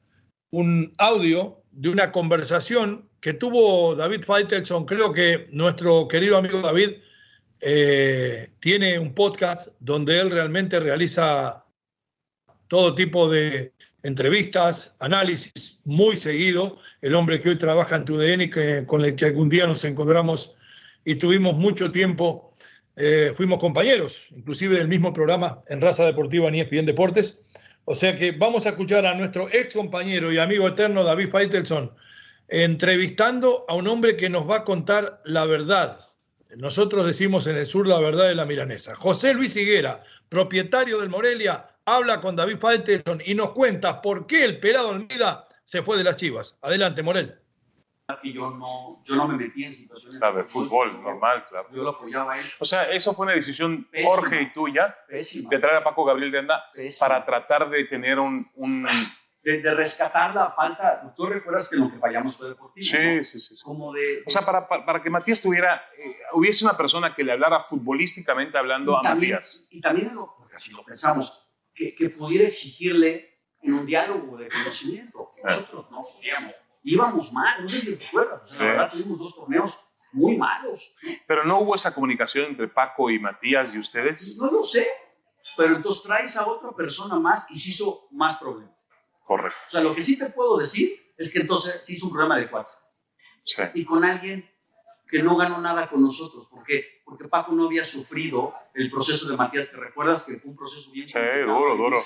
[0.51, 4.85] un audio de una conversación que tuvo David Faitelson.
[4.85, 6.97] Creo que nuestro querido amigo David
[7.61, 11.65] eh, tiene un podcast donde él realmente realiza
[12.69, 16.79] todo tipo de, entrevistas, análisis muy seguido.
[17.03, 20.55] El hombre que hoy trabaja en TUDN, que, con el que algún día nos encontramos
[21.05, 22.55] y tuvimos mucho tiempo,
[22.97, 27.39] eh, fuimos compañeros, inclusive del mismo programa en Raza Deportiva ni ESPN Deportes.
[27.85, 31.93] O sea que vamos a escuchar a nuestro ex compañero y amigo eterno David Faitelson
[32.49, 36.01] entrevistando a un hombre que nos va a contar la verdad.
[36.57, 38.95] Nosotros decimos en el sur la verdad de la milanesa.
[38.95, 44.45] José Luis Higuera, propietario del Morelia, habla con David Faitelson y nos cuenta por qué
[44.45, 46.59] el pelado Almida se fue de las Chivas.
[46.61, 47.41] Adelante, Morel.
[48.23, 51.69] Y yo no, yo no me metí en situaciones de fútbol, normal, claro.
[51.73, 52.47] Yo lo apoyaba a él.
[52.61, 56.39] O sea, eso fue una decisión Jorge y tuya de traer a Paco Gabriel de
[56.39, 56.65] Anda
[57.01, 58.49] para tratar de tener un...
[58.55, 58.87] un...
[59.43, 61.15] De, rescatar la falta.
[61.15, 62.85] Tú recuerdas que lo que fallamos fue deportivo.
[62.85, 66.77] Sí, sí, sí, Como de, o sea, para, para, que Matías tuviera, eh, hubiese una
[66.77, 69.69] persona que le hablara futbolísticamente hablando a Matías.
[69.71, 71.46] Y también, porque así lo pensamos,
[71.77, 75.33] que, que pudiera exigirle en un diálogo de conocimiento.
[75.45, 76.57] Nosotros no podíamos.
[76.83, 78.41] Íbamos mal, no sé si recuerdas.
[78.47, 79.79] Pues, la verdad, tuvimos dos torneos
[80.13, 80.95] muy malos.
[81.27, 84.39] Pero no hubo esa comunicación entre Paco y Matías y ustedes.
[84.39, 84.87] No lo sé,
[85.57, 88.73] pero entonces traes a otra persona más y se hizo más problema.
[89.25, 89.59] Correcto.
[89.67, 92.39] O sea, lo que sí te puedo decir es que entonces se hizo un programa
[92.39, 92.75] de cuatro.
[93.45, 93.63] Sí.
[93.75, 94.49] Y con alguien
[95.09, 96.47] que no ganó nada con nosotros.
[96.49, 97.01] ¿Por qué?
[97.05, 100.91] Porque Paco no había sufrido el proceso de Matías, que recuerdas que fue un proceso
[100.91, 101.99] bien Sí, duro, duro.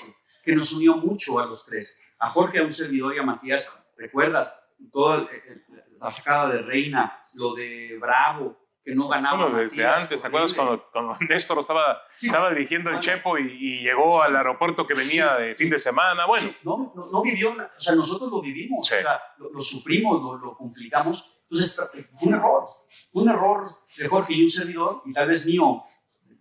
[0.43, 1.97] que nos unió mucho a los tres.
[2.19, 4.55] A Jorge, a un servidor y a Matías, ¿recuerdas?
[4.91, 5.27] Toda
[5.99, 9.43] la sacada de Reina, lo de Bravo, que no ganaba.
[9.45, 12.27] Bueno, desde Matías, antes, ¿te acuerdas cuando, cuando Néstor estaba, Sí.
[12.27, 13.11] estaba dirigiendo el Bueno.
[13.13, 16.25] Chepo y, y llegó al aeropuerto que venía de fin de semana?
[16.27, 18.95] Bueno, no, no, no vivió, o sea, nosotros lo vivimos, Sí.
[18.95, 21.37] o sea, lo, lo sufrimos, lo, lo complicamos.
[21.51, 21.75] Entonces,
[22.15, 22.65] fue un error,
[23.11, 25.83] fue un error de Jorge y un servidor, y tal vez mío,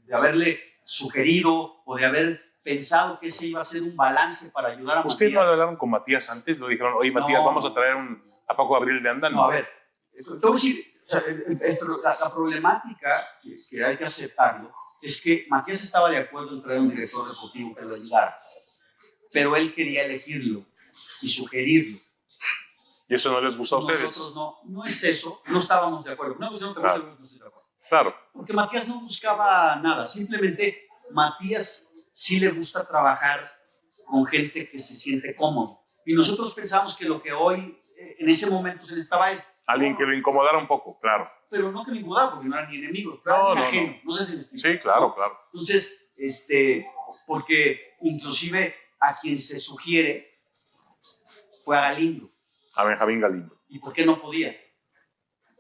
[0.07, 4.69] de haberle sugerido o de haber pensado que ese iba a ser un balance para
[4.69, 6.59] ayudar a ¿ustedes no hablaron con Matías antes?
[6.59, 7.47] ¿Lo dijeron, oye, Matías, No.
[7.47, 9.29] vamos a traer un, a Paco Gabriel de Anda?
[9.31, 9.69] No, a ver,
[10.13, 14.73] decir, o sea, el- el- el pro- la, la problemática que, que hay que aceptarlo
[15.03, 18.39] es que Matías estaba de acuerdo en traer un director deportivo que lo ayudara,
[19.33, 20.67] pero él quería elegirlo
[21.23, 21.99] y sugerirlo.
[23.11, 24.03] ¿Y eso no les gustó a ustedes?
[24.03, 26.37] Nosotros no, no es eso, no estábamos de acuerdo.
[26.39, 27.17] No, no gusta, Claro.
[27.19, 27.69] no de acuerdo.
[27.89, 28.15] Claro.
[28.33, 33.51] Porque Matías no buscaba nada, simplemente Matías sí le gusta trabajar
[34.07, 35.81] con gente que se siente cómodo.
[36.07, 39.61] Y nosotros pensamos que lo que hoy, eh, en ese momento se necesitaba es...
[39.67, 41.29] Alguien que lo incomodara un poco, claro.
[41.51, 43.97] Pero no que me incomodara, porque no eran ni enemigos, pero No, no, ajeno.
[44.05, 44.15] No.
[44.15, 44.69] sé si me explico.
[44.69, 45.37] Sí, claro, claro.
[45.47, 46.87] Entonces, este,
[47.27, 50.43] porque inclusive a quien se sugiere
[51.65, 52.31] fue a Galindo.
[52.81, 53.61] A Benjamín Galindo.
[53.69, 54.57] ¿Y por qué no podía?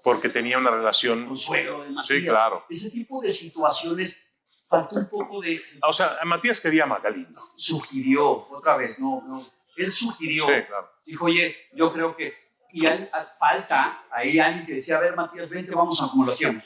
[0.02, 1.26] Porque tenía una relación.
[1.26, 2.06] Con suegro de Matías.
[2.06, 2.64] Sí, claro.
[2.70, 4.34] Ese tipo de situaciones
[4.66, 5.60] faltó un poco de...
[5.82, 7.50] O sea, Matías quería a Galindo.
[7.56, 9.46] Sugirió, otra vez, no, no.
[9.76, 10.90] Él sugirió, Sí, claro.
[11.04, 12.34] dijo, oye, yo creo que...
[12.72, 16.24] Y hay- a- falta ahí alguien que decía, a ver, Matías, vente, vamos a como
[16.24, 16.64] lo hacíamos.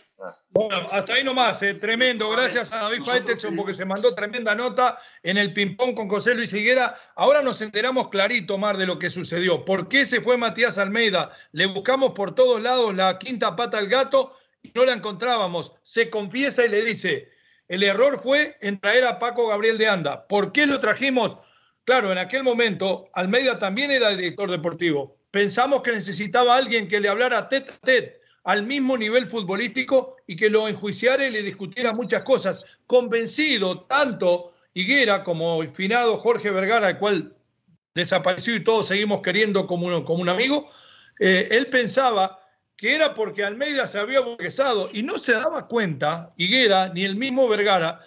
[0.50, 2.30] Bueno, hasta ahí nomás, eh, tremendo.
[2.30, 6.52] Gracias a David Faitelson porque se mandó tremenda nota en el ping-pong con José Luis
[6.52, 6.96] Higuera.
[7.16, 9.64] Ahora nos enteramos clarito, Mar, de lo que sucedió.
[9.64, 11.32] ¿Por qué se fue Matías Almeida?
[11.52, 15.72] Le buscamos por todos lados la quinta pata al gato y no la encontrábamos.
[15.82, 17.28] Se confiesa y le dice,
[17.68, 20.26] el error fue en traer a Paco Gabriel de Anda.
[20.26, 21.36] ¿Por qué lo trajimos?
[21.84, 25.18] Claro, en aquel momento Almeida también era director deportivo.
[25.34, 30.36] Pensamos que necesitaba alguien que le hablara tete a tete al mismo nivel futbolístico y
[30.36, 32.62] que lo enjuiciara y le discutiera muchas cosas.
[32.86, 37.34] Convencido tanto Higuera como el finado Jorge Vergara, el cual
[37.96, 40.70] desapareció y todos seguimos queriendo como un, como un amigo,
[41.18, 42.38] eh, él pensaba
[42.76, 47.16] que era porque Almeida se había burguesado y no se daba cuenta, Higuera ni el
[47.16, 48.00] mismo Vergara,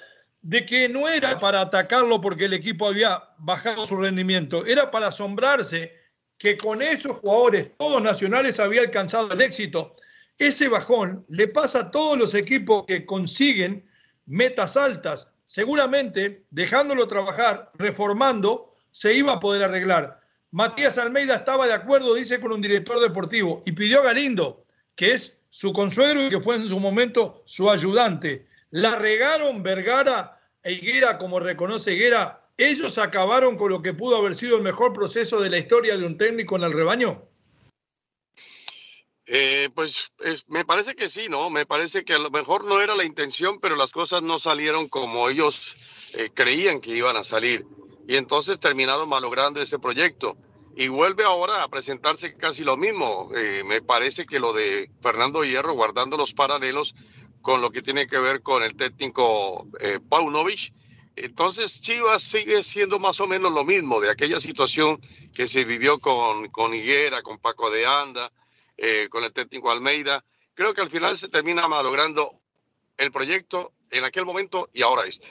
[0.43, 5.07] de que no era para atacarlo porque el equipo había bajado su rendimiento, era para
[5.07, 5.96] asombrarse
[6.37, 9.95] que con esos jugadores, todos nacionales, había alcanzado el éxito.
[10.37, 13.89] Ese bajón le pasa a todos los equipos que consiguen
[14.25, 15.27] metas altas.
[15.45, 20.21] Seguramente, dejándolo trabajar, reformando, se iba a poder arreglar.
[20.51, 25.11] Matías Almeida estaba de acuerdo, dice, con un director deportivo y pidió a Galindo, que
[25.11, 28.47] es su consuegro y que fue en su momento su ayudante.
[28.71, 32.46] La regaron Vergara e Higuera, como reconoce Higuera.
[32.57, 36.05] ¿Ellos acabaron con lo que pudo haber sido el mejor proceso de la historia de
[36.05, 37.23] un técnico en el rebaño?
[39.27, 41.51] Eh, pues es- me parece que sí, ¿no?
[41.51, 44.87] Me parece que a lo mejor no era la intención, pero las cosas no salieron
[44.87, 45.75] como ellos
[46.15, 47.65] eh, creían que iban a salir.
[48.07, 50.35] Y entonces terminaron malogrando ese proyecto.
[50.75, 53.29] Y vuelve ahora a presentarse casi lo mismo.
[53.35, 56.95] Eh, me parece que lo de Fernando Hierro, guardando los paralelos
[57.41, 59.67] con lo que tiene que ver con el técnico
[60.09, 60.71] Paunovic.
[61.17, 65.01] Entonces Chivas sigue siendo más o menos lo mismo de aquella situación
[65.33, 68.31] que se vivió con, con Higuera, con Paco de Anda,
[68.77, 70.23] eh, con el técnico Almeida.
[70.53, 72.39] Creo que al final se termina malogrando
[72.97, 75.27] el proyecto en aquel momento y ahora este.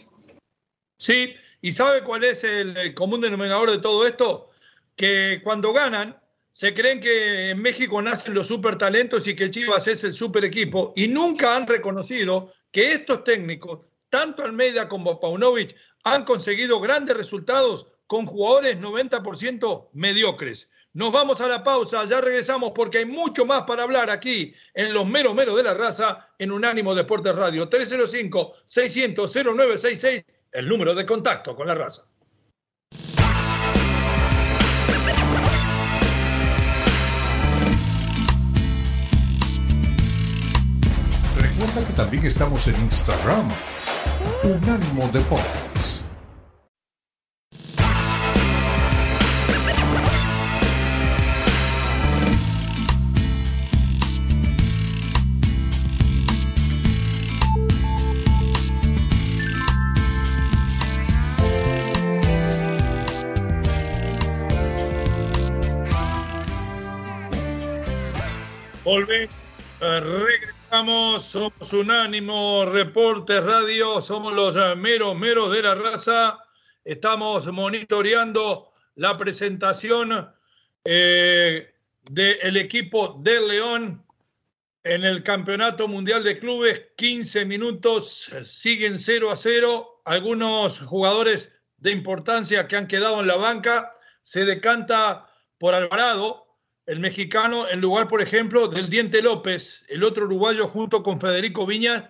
[0.99, 4.51] Sí, y ¿sabe cuál es el, el común denominador de todo esto?
[4.97, 6.21] Que cuando ganan,
[6.53, 10.45] se creen que en México nacen los super talentos y que Chivas es el super
[10.45, 17.17] equipo y nunca han reconocido que estos técnicos, tanto Almeida como Paunovic, han conseguido grandes
[17.17, 20.71] resultados con jugadores 90% mediocres.
[20.93, 24.95] Nos vamos a la pausa, ya regresamos porque hay mucho más para hablar aquí en
[24.95, 31.55] los meros meros de la raza en Unánimo Deportes Radio 305-600-0966, el número de contacto
[31.55, 32.07] con la raza.
[41.37, 43.51] Recuerda que también estamos en Instagram.
[44.43, 46.03] Unánimo Deportes.
[68.85, 69.35] Volvemos,
[70.77, 76.39] somos Unánimo Reportes Radio, somos los eh, meros, meros de la raza.
[76.85, 80.31] Estamos monitoreando la presentación
[80.85, 81.73] eh,
[82.11, 84.05] del equipo del León
[84.85, 86.83] en el Campeonato Mundial de Clubes.
[86.99, 90.03] 15 minutos, siguen 0 a 0.
[90.05, 93.97] Algunos jugadores de importancia que han quedado en la banca.
[94.23, 96.46] Se decanta por Alvarado,
[96.87, 101.67] el mexicano, en lugar, por ejemplo, del Diente López, el otro uruguayo junto con Federico
[101.67, 102.05] Viñas,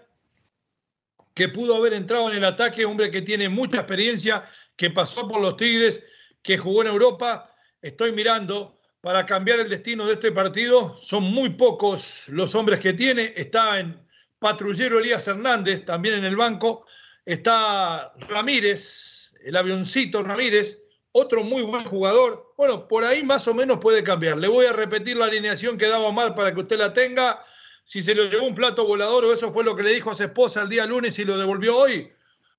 [1.35, 4.45] que pudo haber entrado en el ataque, hombre que tiene mucha experiencia,
[4.77, 6.03] que pasó por los Tigres,
[6.43, 7.55] que jugó en Europa.
[7.81, 10.95] Estoy mirando para cambiar el destino de este partido.
[10.95, 13.33] Son muy pocos los hombres que tiene.
[13.37, 14.07] Está en
[14.39, 16.87] patrullero Elías Hernández, también en el banco.
[17.25, 20.79] Está Ramírez, el avioncito Ramírez
[21.17, 22.53] otro muy buen jugador.
[22.57, 24.37] Bueno, por ahí más o menos puede cambiar.
[24.37, 27.43] Le voy a repetir la alineación que daba mal para que usted la tenga.
[27.85, 30.15] Si se lo llevó un plato volador o eso fue lo que le dijo a
[30.15, 32.13] su esposa el día lunes y lo devolvió hoy.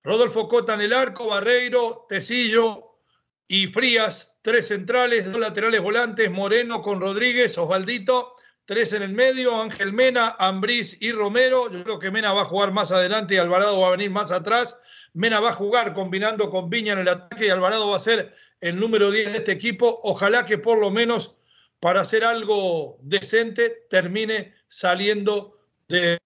[0.04, 2.98] Rodolfo Cota en el arco, Barreiro, Tecillo
[3.48, 8.36] y Frías, tres centrales, dos laterales volantes, Moreno con Rodríguez, Osvaldito,
[8.66, 11.70] tres en el medio, Ángel Mena, Ambriz y Romero.
[11.72, 14.32] Yo creo que Mena va a jugar más adelante y Alvarado va a venir más
[14.32, 14.78] atrás.
[15.14, 18.36] Mena va a jugar combinando con Viña en el ataque y Alvarado va a ser
[18.62, 20.00] el número 10 de este equipo.
[20.04, 21.36] Ojalá que por lo menos
[21.80, 26.18] para hacer algo decente termine saliendo de,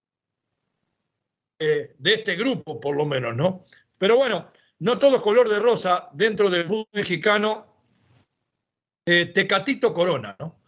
[1.59, 3.63] de, este grupo, por lo menos, ¿no?
[3.97, 7.67] Pero bueno, no todo es color de rosa dentro del fútbol mexicano.
[9.05, 10.60] Eh, Tecatito Corona, ¿no?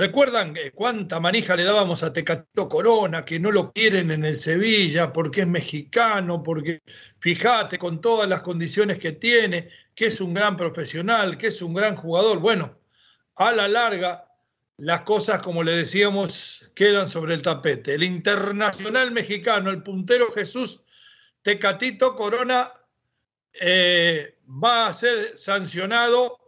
[0.00, 5.12] ¿Recuerdan cuánta manija le dábamos a Tecatito Corona, que no lo quieren en el Sevilla
[5.12, 6.80] porque es mexicano, porque
[7.18, 11.74] fíjate con todas las condiciones que tiene, que es un gran profesional, que es un
[11.74, 12.38] gran jugador?
[12.38, 12.78] Bueno,
[13.36, 14.26] a la larga,
[14.78, 17.92] las cosas, como le decíamos, quedan sobre el tapete.
[17.92, 20.80] El internacional mexicano, el puntero Jesús
[21.42, 22.72] Tecatito Corona,
[23.52, 26.39] eh, va a ser sancionado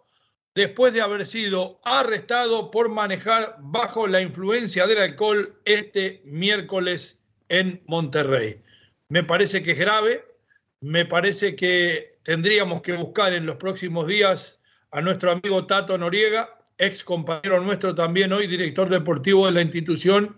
[0.55, 7.83] después de haber sido arrestado por manejar bajo la influencia del alcohol este miércoles en
[7.87, 8.61] Monterrey.
[9.09, 10.25] Me parece que es grave,
[10.81, 16.59] me parece que tendríamos que buscar en los próximos días a nuestro amigo Tato Noriega,
[16.79, 20.37] ex compañero nuestro también hoy, director deportivo de la institución,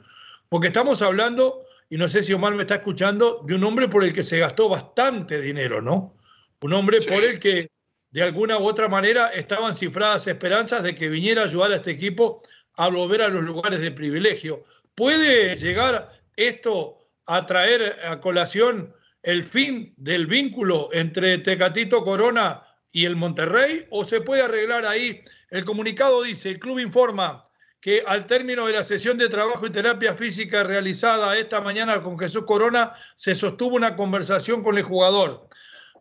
[0.49, 4.05] porque estamos hablando, y no sé si Omar me está escuchando, de un hombre por
[4.05, 6.17] el que se gastó bastante dinero, ¿no?
[6.61, 7.69] Un hombre por el que
[8.15, 11.91] de alguna u otra manera estaban cifradas esperanzas de que viniera a ayudar a este
[11.91, 12.43] equipo
[12.77, 14.63] a volver a los lugares de privilegio.
[14.95, 18.95] ¿Puede llegar esto a traer a colación
[19.25, 22.63] el fin del vínculo entre Tecatito Corona
[22.93, 25.25] y el Monterrey o se puede arreglar ahí?
[25.51, 27.49] El comunicado dice, el club informa
[27.81, 32.17] que al término de la sesión de trabajo y terapia física realizada esta mañana con
[32.17, 35.49] Jesús Corona, se sostuvo una conversación con el jugador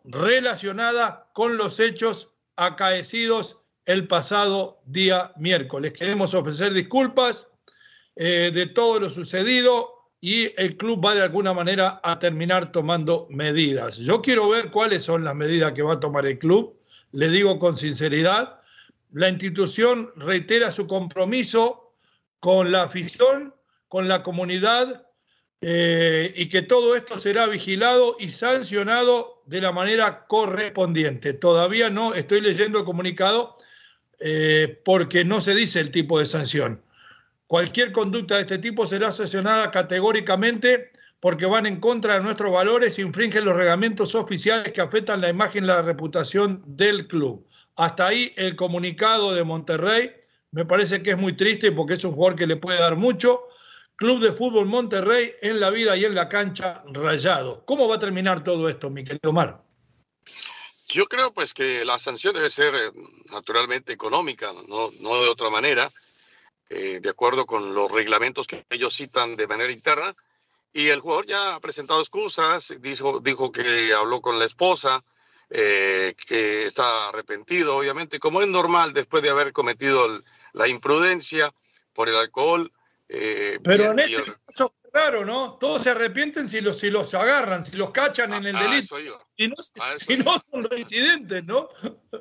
[0.04, 5.92] relacionada con los hechos acaecidos el pasado día miércoles.
[5.92, 7.48] Queremos ofrecer disculpas
[8.16, 9.90] eh, de todo lo sucedido
[10.20, 13.98] y el club va de alguna manera a terminar tomando medidas.
[13.98, 16.78] Yo quiero ver cuáles son las medidas que va a tomar el club.
[17.12, 18.60] Le digo con sinceridad,
[19.12, 21.92] la institución reitera su compromiso
[22.40, 23.54] con la afición,
[23.88, 25.06] con la comunidad
[25.66, 31.32] eh, y que todo esto será vigilado y sancionado de la manera correspondiente.
[31.32, 33.56] Todavía no estoy leyendo el comunicado
[34.20, 36.82] eh, porque no se dice el tipo de sanción.
[37.46, 42.98] Cualquier conducta de este tipo será sancionada categóricamente porque van en contra de nuestros valores
[42.98, 47.42] e infringen los reglamentos oficiales que afectan la imagen y la reputación del club.
[47.76, 50.12] Hasta ahí el comunicado de Monterrey.
[50.50, 53.44] Me parece que es muy triste porque es un jugador que le puede dar mucho
[53.96, 57.64] Club de Fútbol Monterrey en la vida y en la cancha rayado.
[57.64, 59.62] ¿Cómo va a terminar todo esto, mi querido Omar?
[60.88, 62.92] Yo creo pues que la sanción debe ser eh,
[63.30, 65.90] naturalmente económica, no, no de otra manera,
[66.70, 70.14] eh, de acuerdo con los reglamentos que ellos citan de manera interna.
[70.72, 75.04] Y el jugador ya ha presentado excusas, dijo, dijo que habló con la esposa,
[75.50, 80.20] eh, que está arrepentido, obviamente, como es normal después de haber cometido
[80.52, 81.54] la imprudencia
[81.92, 82.72] por el alcohol
[83.08, 85.58] eh, Pero en este caso, claro, ¿no?
[85.58, 88.96] Todos se arrepienten si los, si los agarran, si los cachan en el delito.
[89.36, 91.68] Si no, son residentes, ¿no?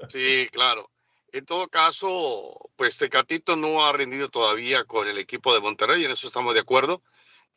[0.09, 0.89] Sí, claro.
[1.31, 6.11] En todo caso, pues Tecatito no ha rendido todavía con el equipo de Monterrey, en
[6.11, 7.01] eso estamos de acuerdo.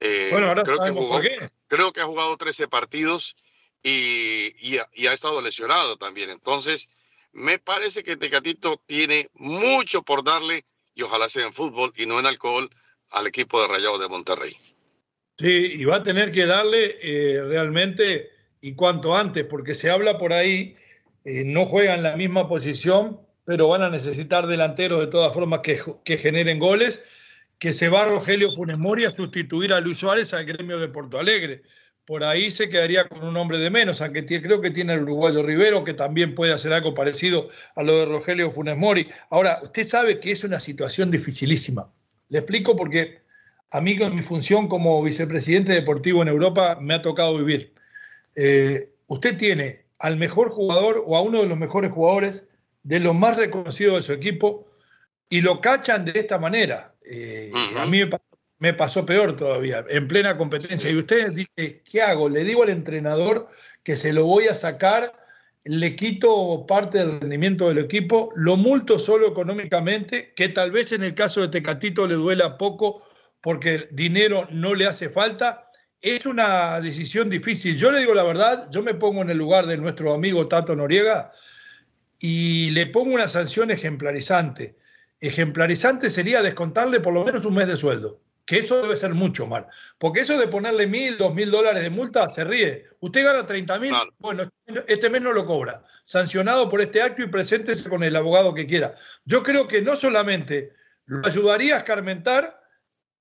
[0.01, 1.51] Eh, bueno, ahora creo que por qué.
[1.69, 3.37] Creo que ha jugado 13 partidos
[3.83, 6.31] y, y, ha, estado lesionado también.
[6.31, 6.89] Entonces,
[7.33, 10.65] me parece que Tecatito tiene mucho por darle
[10.95, 12.71] y ojalá sea en fútbol y no en alcohol
[13.11, 14.57] al equipo de Rayados de Monterrey.
[15.39, 18.31] Sí, y va a tener que darle eh, realmente
[18.61, 20.77] y cuanto antes, porque se habla por ahí,
[21.25, 25.81] eh, no juegan la misma posición, pero van a necesitar delanteros de todas formas que,
[26.05, 27.03] que generen goles,
[27.59, 31.19] que se va Rogelio Funes Mori a sustituir a Luis Suárez al gremio de Porto
[31.19, 31.63] Alegre.
[32.07, 35.43] Por ahí se quedaría con un hombre de menos, aunque creo que tiene el uruguayo
[35.43, 39.09] Rivero, que también puede hacer algo parecido a lo de Rogelio Funes Mori.
[39.31, 41.93] Ahora, usted sabe que es una situación dificilísima.
[42.29, 43.21] Le explico porque
[43.71, 47.75] a mí con mi función como vicepresidente deportivo en Europa me ha tocado vivir.
[48.35, 52.49] Eh, usted tiene al mejor jugador o a uno de los mejores jugadores
[52.83, 54.67] de los más reconocidos de su equipo
[55.29, 56.95] y lo cachan de esta manera.
[57.05, 58.03] Eh, a mí
[58.59, 60.91] me pasó, peor todavía, en plena competencia.
[60.91, 62.29] Y usted dice, ¿qué hago?
[62.29, 63.49] Le digo al entrenador
[63.83, 65.26] que se lo voy a sacar,
[65.67, 71.03] le quito parte del rendimiento del equipo, lo multo solo económicamente, que tal vez en
[71.03, 73.03] el caso de Tecatito le duela poco
[73.41, 75.71] porque dinero no le hace falta.
[76.01, 77.77] Es una decisión difícil.
[77.77, 80.77] Yo le digo la verdad, yo me pongo en el lugar de nuestro amigo Tato
[80.77, 81.33] Noriega
[82.21, 84.77] y le pongo una sanción ejemplarizante.
[85.21, 89.47] Ejemplarizante sería descontarle por lo menos un mes de sueldo, que eso debe ser mucho
[89.47, 89.67] mal.
[89.99, 92.87] Porque eso de ponerle mil, dos mil dólares de multa, se ríe.
[93.01, 94.49] Usted gana 30 mil, bueno,
[94.87, 95.83] este mes no lo cobra.
[96.05, 98.95] Sancionado por este acto y preséntese con el abogado que quiera.
[99.25, 100.73] Yo creo que no solamente
[101.07, 102.63] lo ayudaría a escarmentar,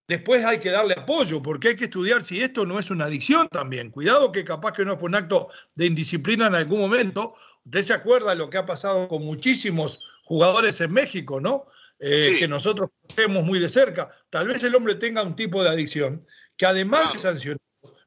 [0.08, 3.48] Después hay que darle apoyo, porque hay que estudiar si esto no es una adicción
[3.50, 3.90] también.
[3.90, 7.34] Cuidado que capaz que no fue un acto de indisciplina en algún momento.
[7.66, 11.66] Usted se acuerda de lo que ha pasado con muchísimos jugadores en México, ¿no?
[12.00, 14.12] Eh, que nosotros conocemos muy de cerca.
[14.30, 16.26] Tal vez el hombre tenga un tipo de adicción
[16.58, 17.60] que además de sancionar,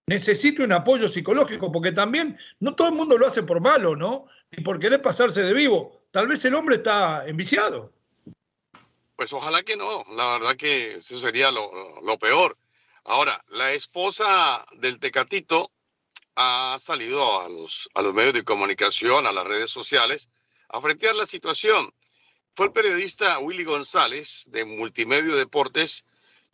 [0.07, 4.27] necesite un apoyo psicológico, porque también no todo el mundo lo hace por malo, ¿no?
[4.51, 6.03] Ni por querer pasarse de vivo.
[6.11, 7.93] Tal vez el hombre está enviciado.
[9.17, 12.57] Pues ojalá que no, la verdad que eso sería lo, peor.
[13.05, 15.73] Ahora, la esposa del Tecatito
[16.37, 20.29] ha salido a los, a los medios de comunicación, a las redes sociales,
[20.69, 21.93] a frentear la situación.
[22.59, 26.05] Fue el periodista Willy González de Multimedio Deportes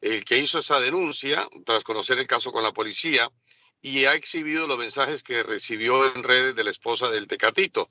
[0.03, 3.33] el que hizo esa denuncia tras conocer el caso con la policía
[3.81, 7.91] y ha exhibido los mensajes que recibió en redes de la esposa del Tecatito.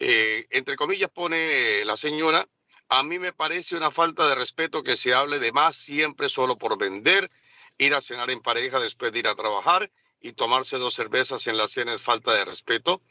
[0.00, 2.48] Eh, entre comillas pone la señora,
[2.88, 6.58] a mí me parece una falta de respeto que se hable de más siempre solo
[6.58, 7.30] por vender,
[7.78, 9.88] ir a cenar en pareja después de ir a trabajar
[10.20, 13.02] y tomarse dos cervezas en la cena es falta de respeto.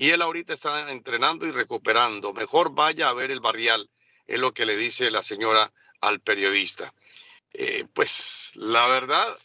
[0.00, 2.32] Y él ahorita está entrenando y recuperando.
[2.32, 3.90] Mejor vaya a ver el barrial,
[4.26, 6.94] es lo que le dice la señora al periodista.
[7.52, 9.36] Eh, pues la verdad,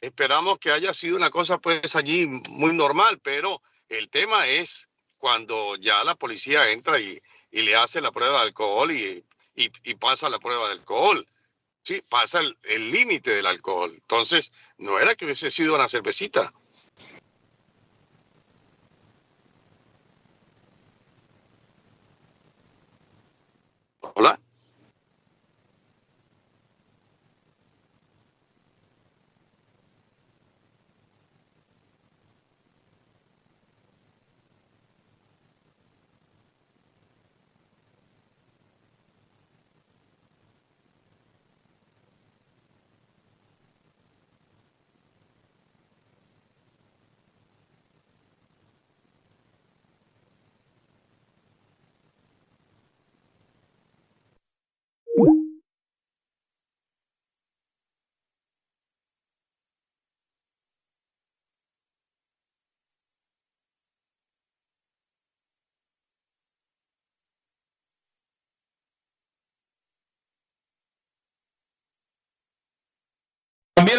[0.00, 4.88] esperamos que haya sido una cosa pues allí muy normal, pero el tema es
[5.18, 7.20] cuando ya la policía entra y
[7.50, 9.24] y le hace la prueba de alcohol y,
[9.54, 11.26] y, pasa la prueba de alcohol.
[11.82, 13.90] Sí, pasa el límite del alcohol.
[13.92, 16.52] Entonces, no era que hubiese sido una cervecita.
[24.14, 24.38] Hola.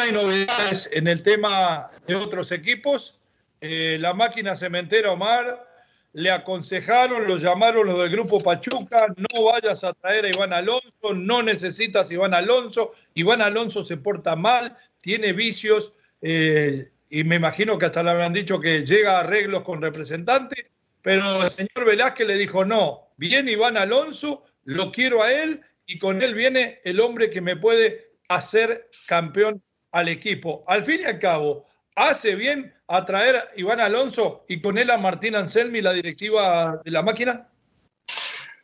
[0.01, 3.19] Hay novedades en el tema de otros equipos.
[3.61, 5.63] Eh, la máquina cementera Omar
[6.13, 11.13] le aconsejaron, lo llamaron los del grupo Pachuca, no vayas a traer a Iván Alonso,
[11.13, 17.77] no necesitas Iván Alonso, Iván Alonso se porta mal, tiene vicios eh, y me imagino
[17.77, 20.65] que hasta le habían dicho que llega a arreglos con representantes,
[21.03, 25.99] pero el señor Velázquez le dijo, no, viene Iván Alonso, lo quiero a él y
[25.99, 30.63] con él viene el hombre que me puede hacer campeón al equipo.
[30.67, 34.97] Al fin y al cabo, ¿hace bien atraer a Iván Alonso y con él a
[34.97, 37.49] Martín Anselmi, la directiva de la máquina?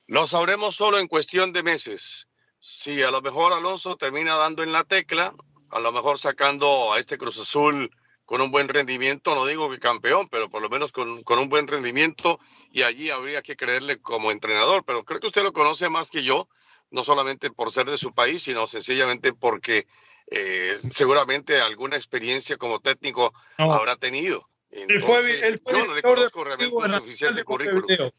[0.07, 2.27] Lo sabremos solo en cuestión de meses.
[2.59, 5.33] Si a lo mejor Alonso termina dando en la tecla,
[5.69, 7.91] a lo mejor sacando a este Cruz Azul
[8.25, 11.49] con un buen rendimiento, no digo que campeón, pero por lo menos con, con, un
[11.49, 12.39] buen rendimiento
[12.71, 16.23] y allí habría que creerle como entrenador, pero creo que usted lo conoce más que
[16.23, 16.49] yo,
[16.89, 19.87] no solamente por ser de su país, sino sencillamente porque
[20.29, 24.47] eh, seguramente alguna experiencia como técnico habrá tenido.
[24.71, 28.13] él fue, director deportivo nacional de Montevideo.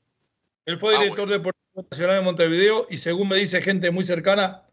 [0.65, 4.65] Él fue director deportivo nacional de Montevideo y según me dice gente muy cercana,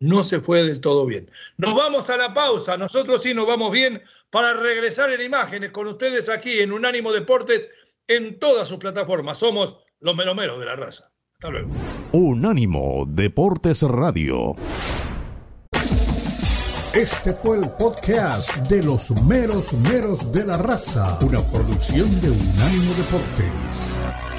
[0.00, 1.30] no se fue del todo bien.
[1.58, 5.86] Nos vamos a la pausa, nosotros sí nos vamos bien para regresar en imágenes con
[5.86, 7.68] ustedes aquí en Unánimo Deportes
[8.08, 9.38] en todas sus plataformas.
[9.38, 11.12] Somos los melomeros de la raza.
[11.34, 11.70] Hasta luego.
[12.12, 14.56] Unánimo Deportes Radio.
[16.94, 22.94] Este fue el podcast de los meros meros de la raza, una producción de Unánimo
[22.94, 24.29] Deportes.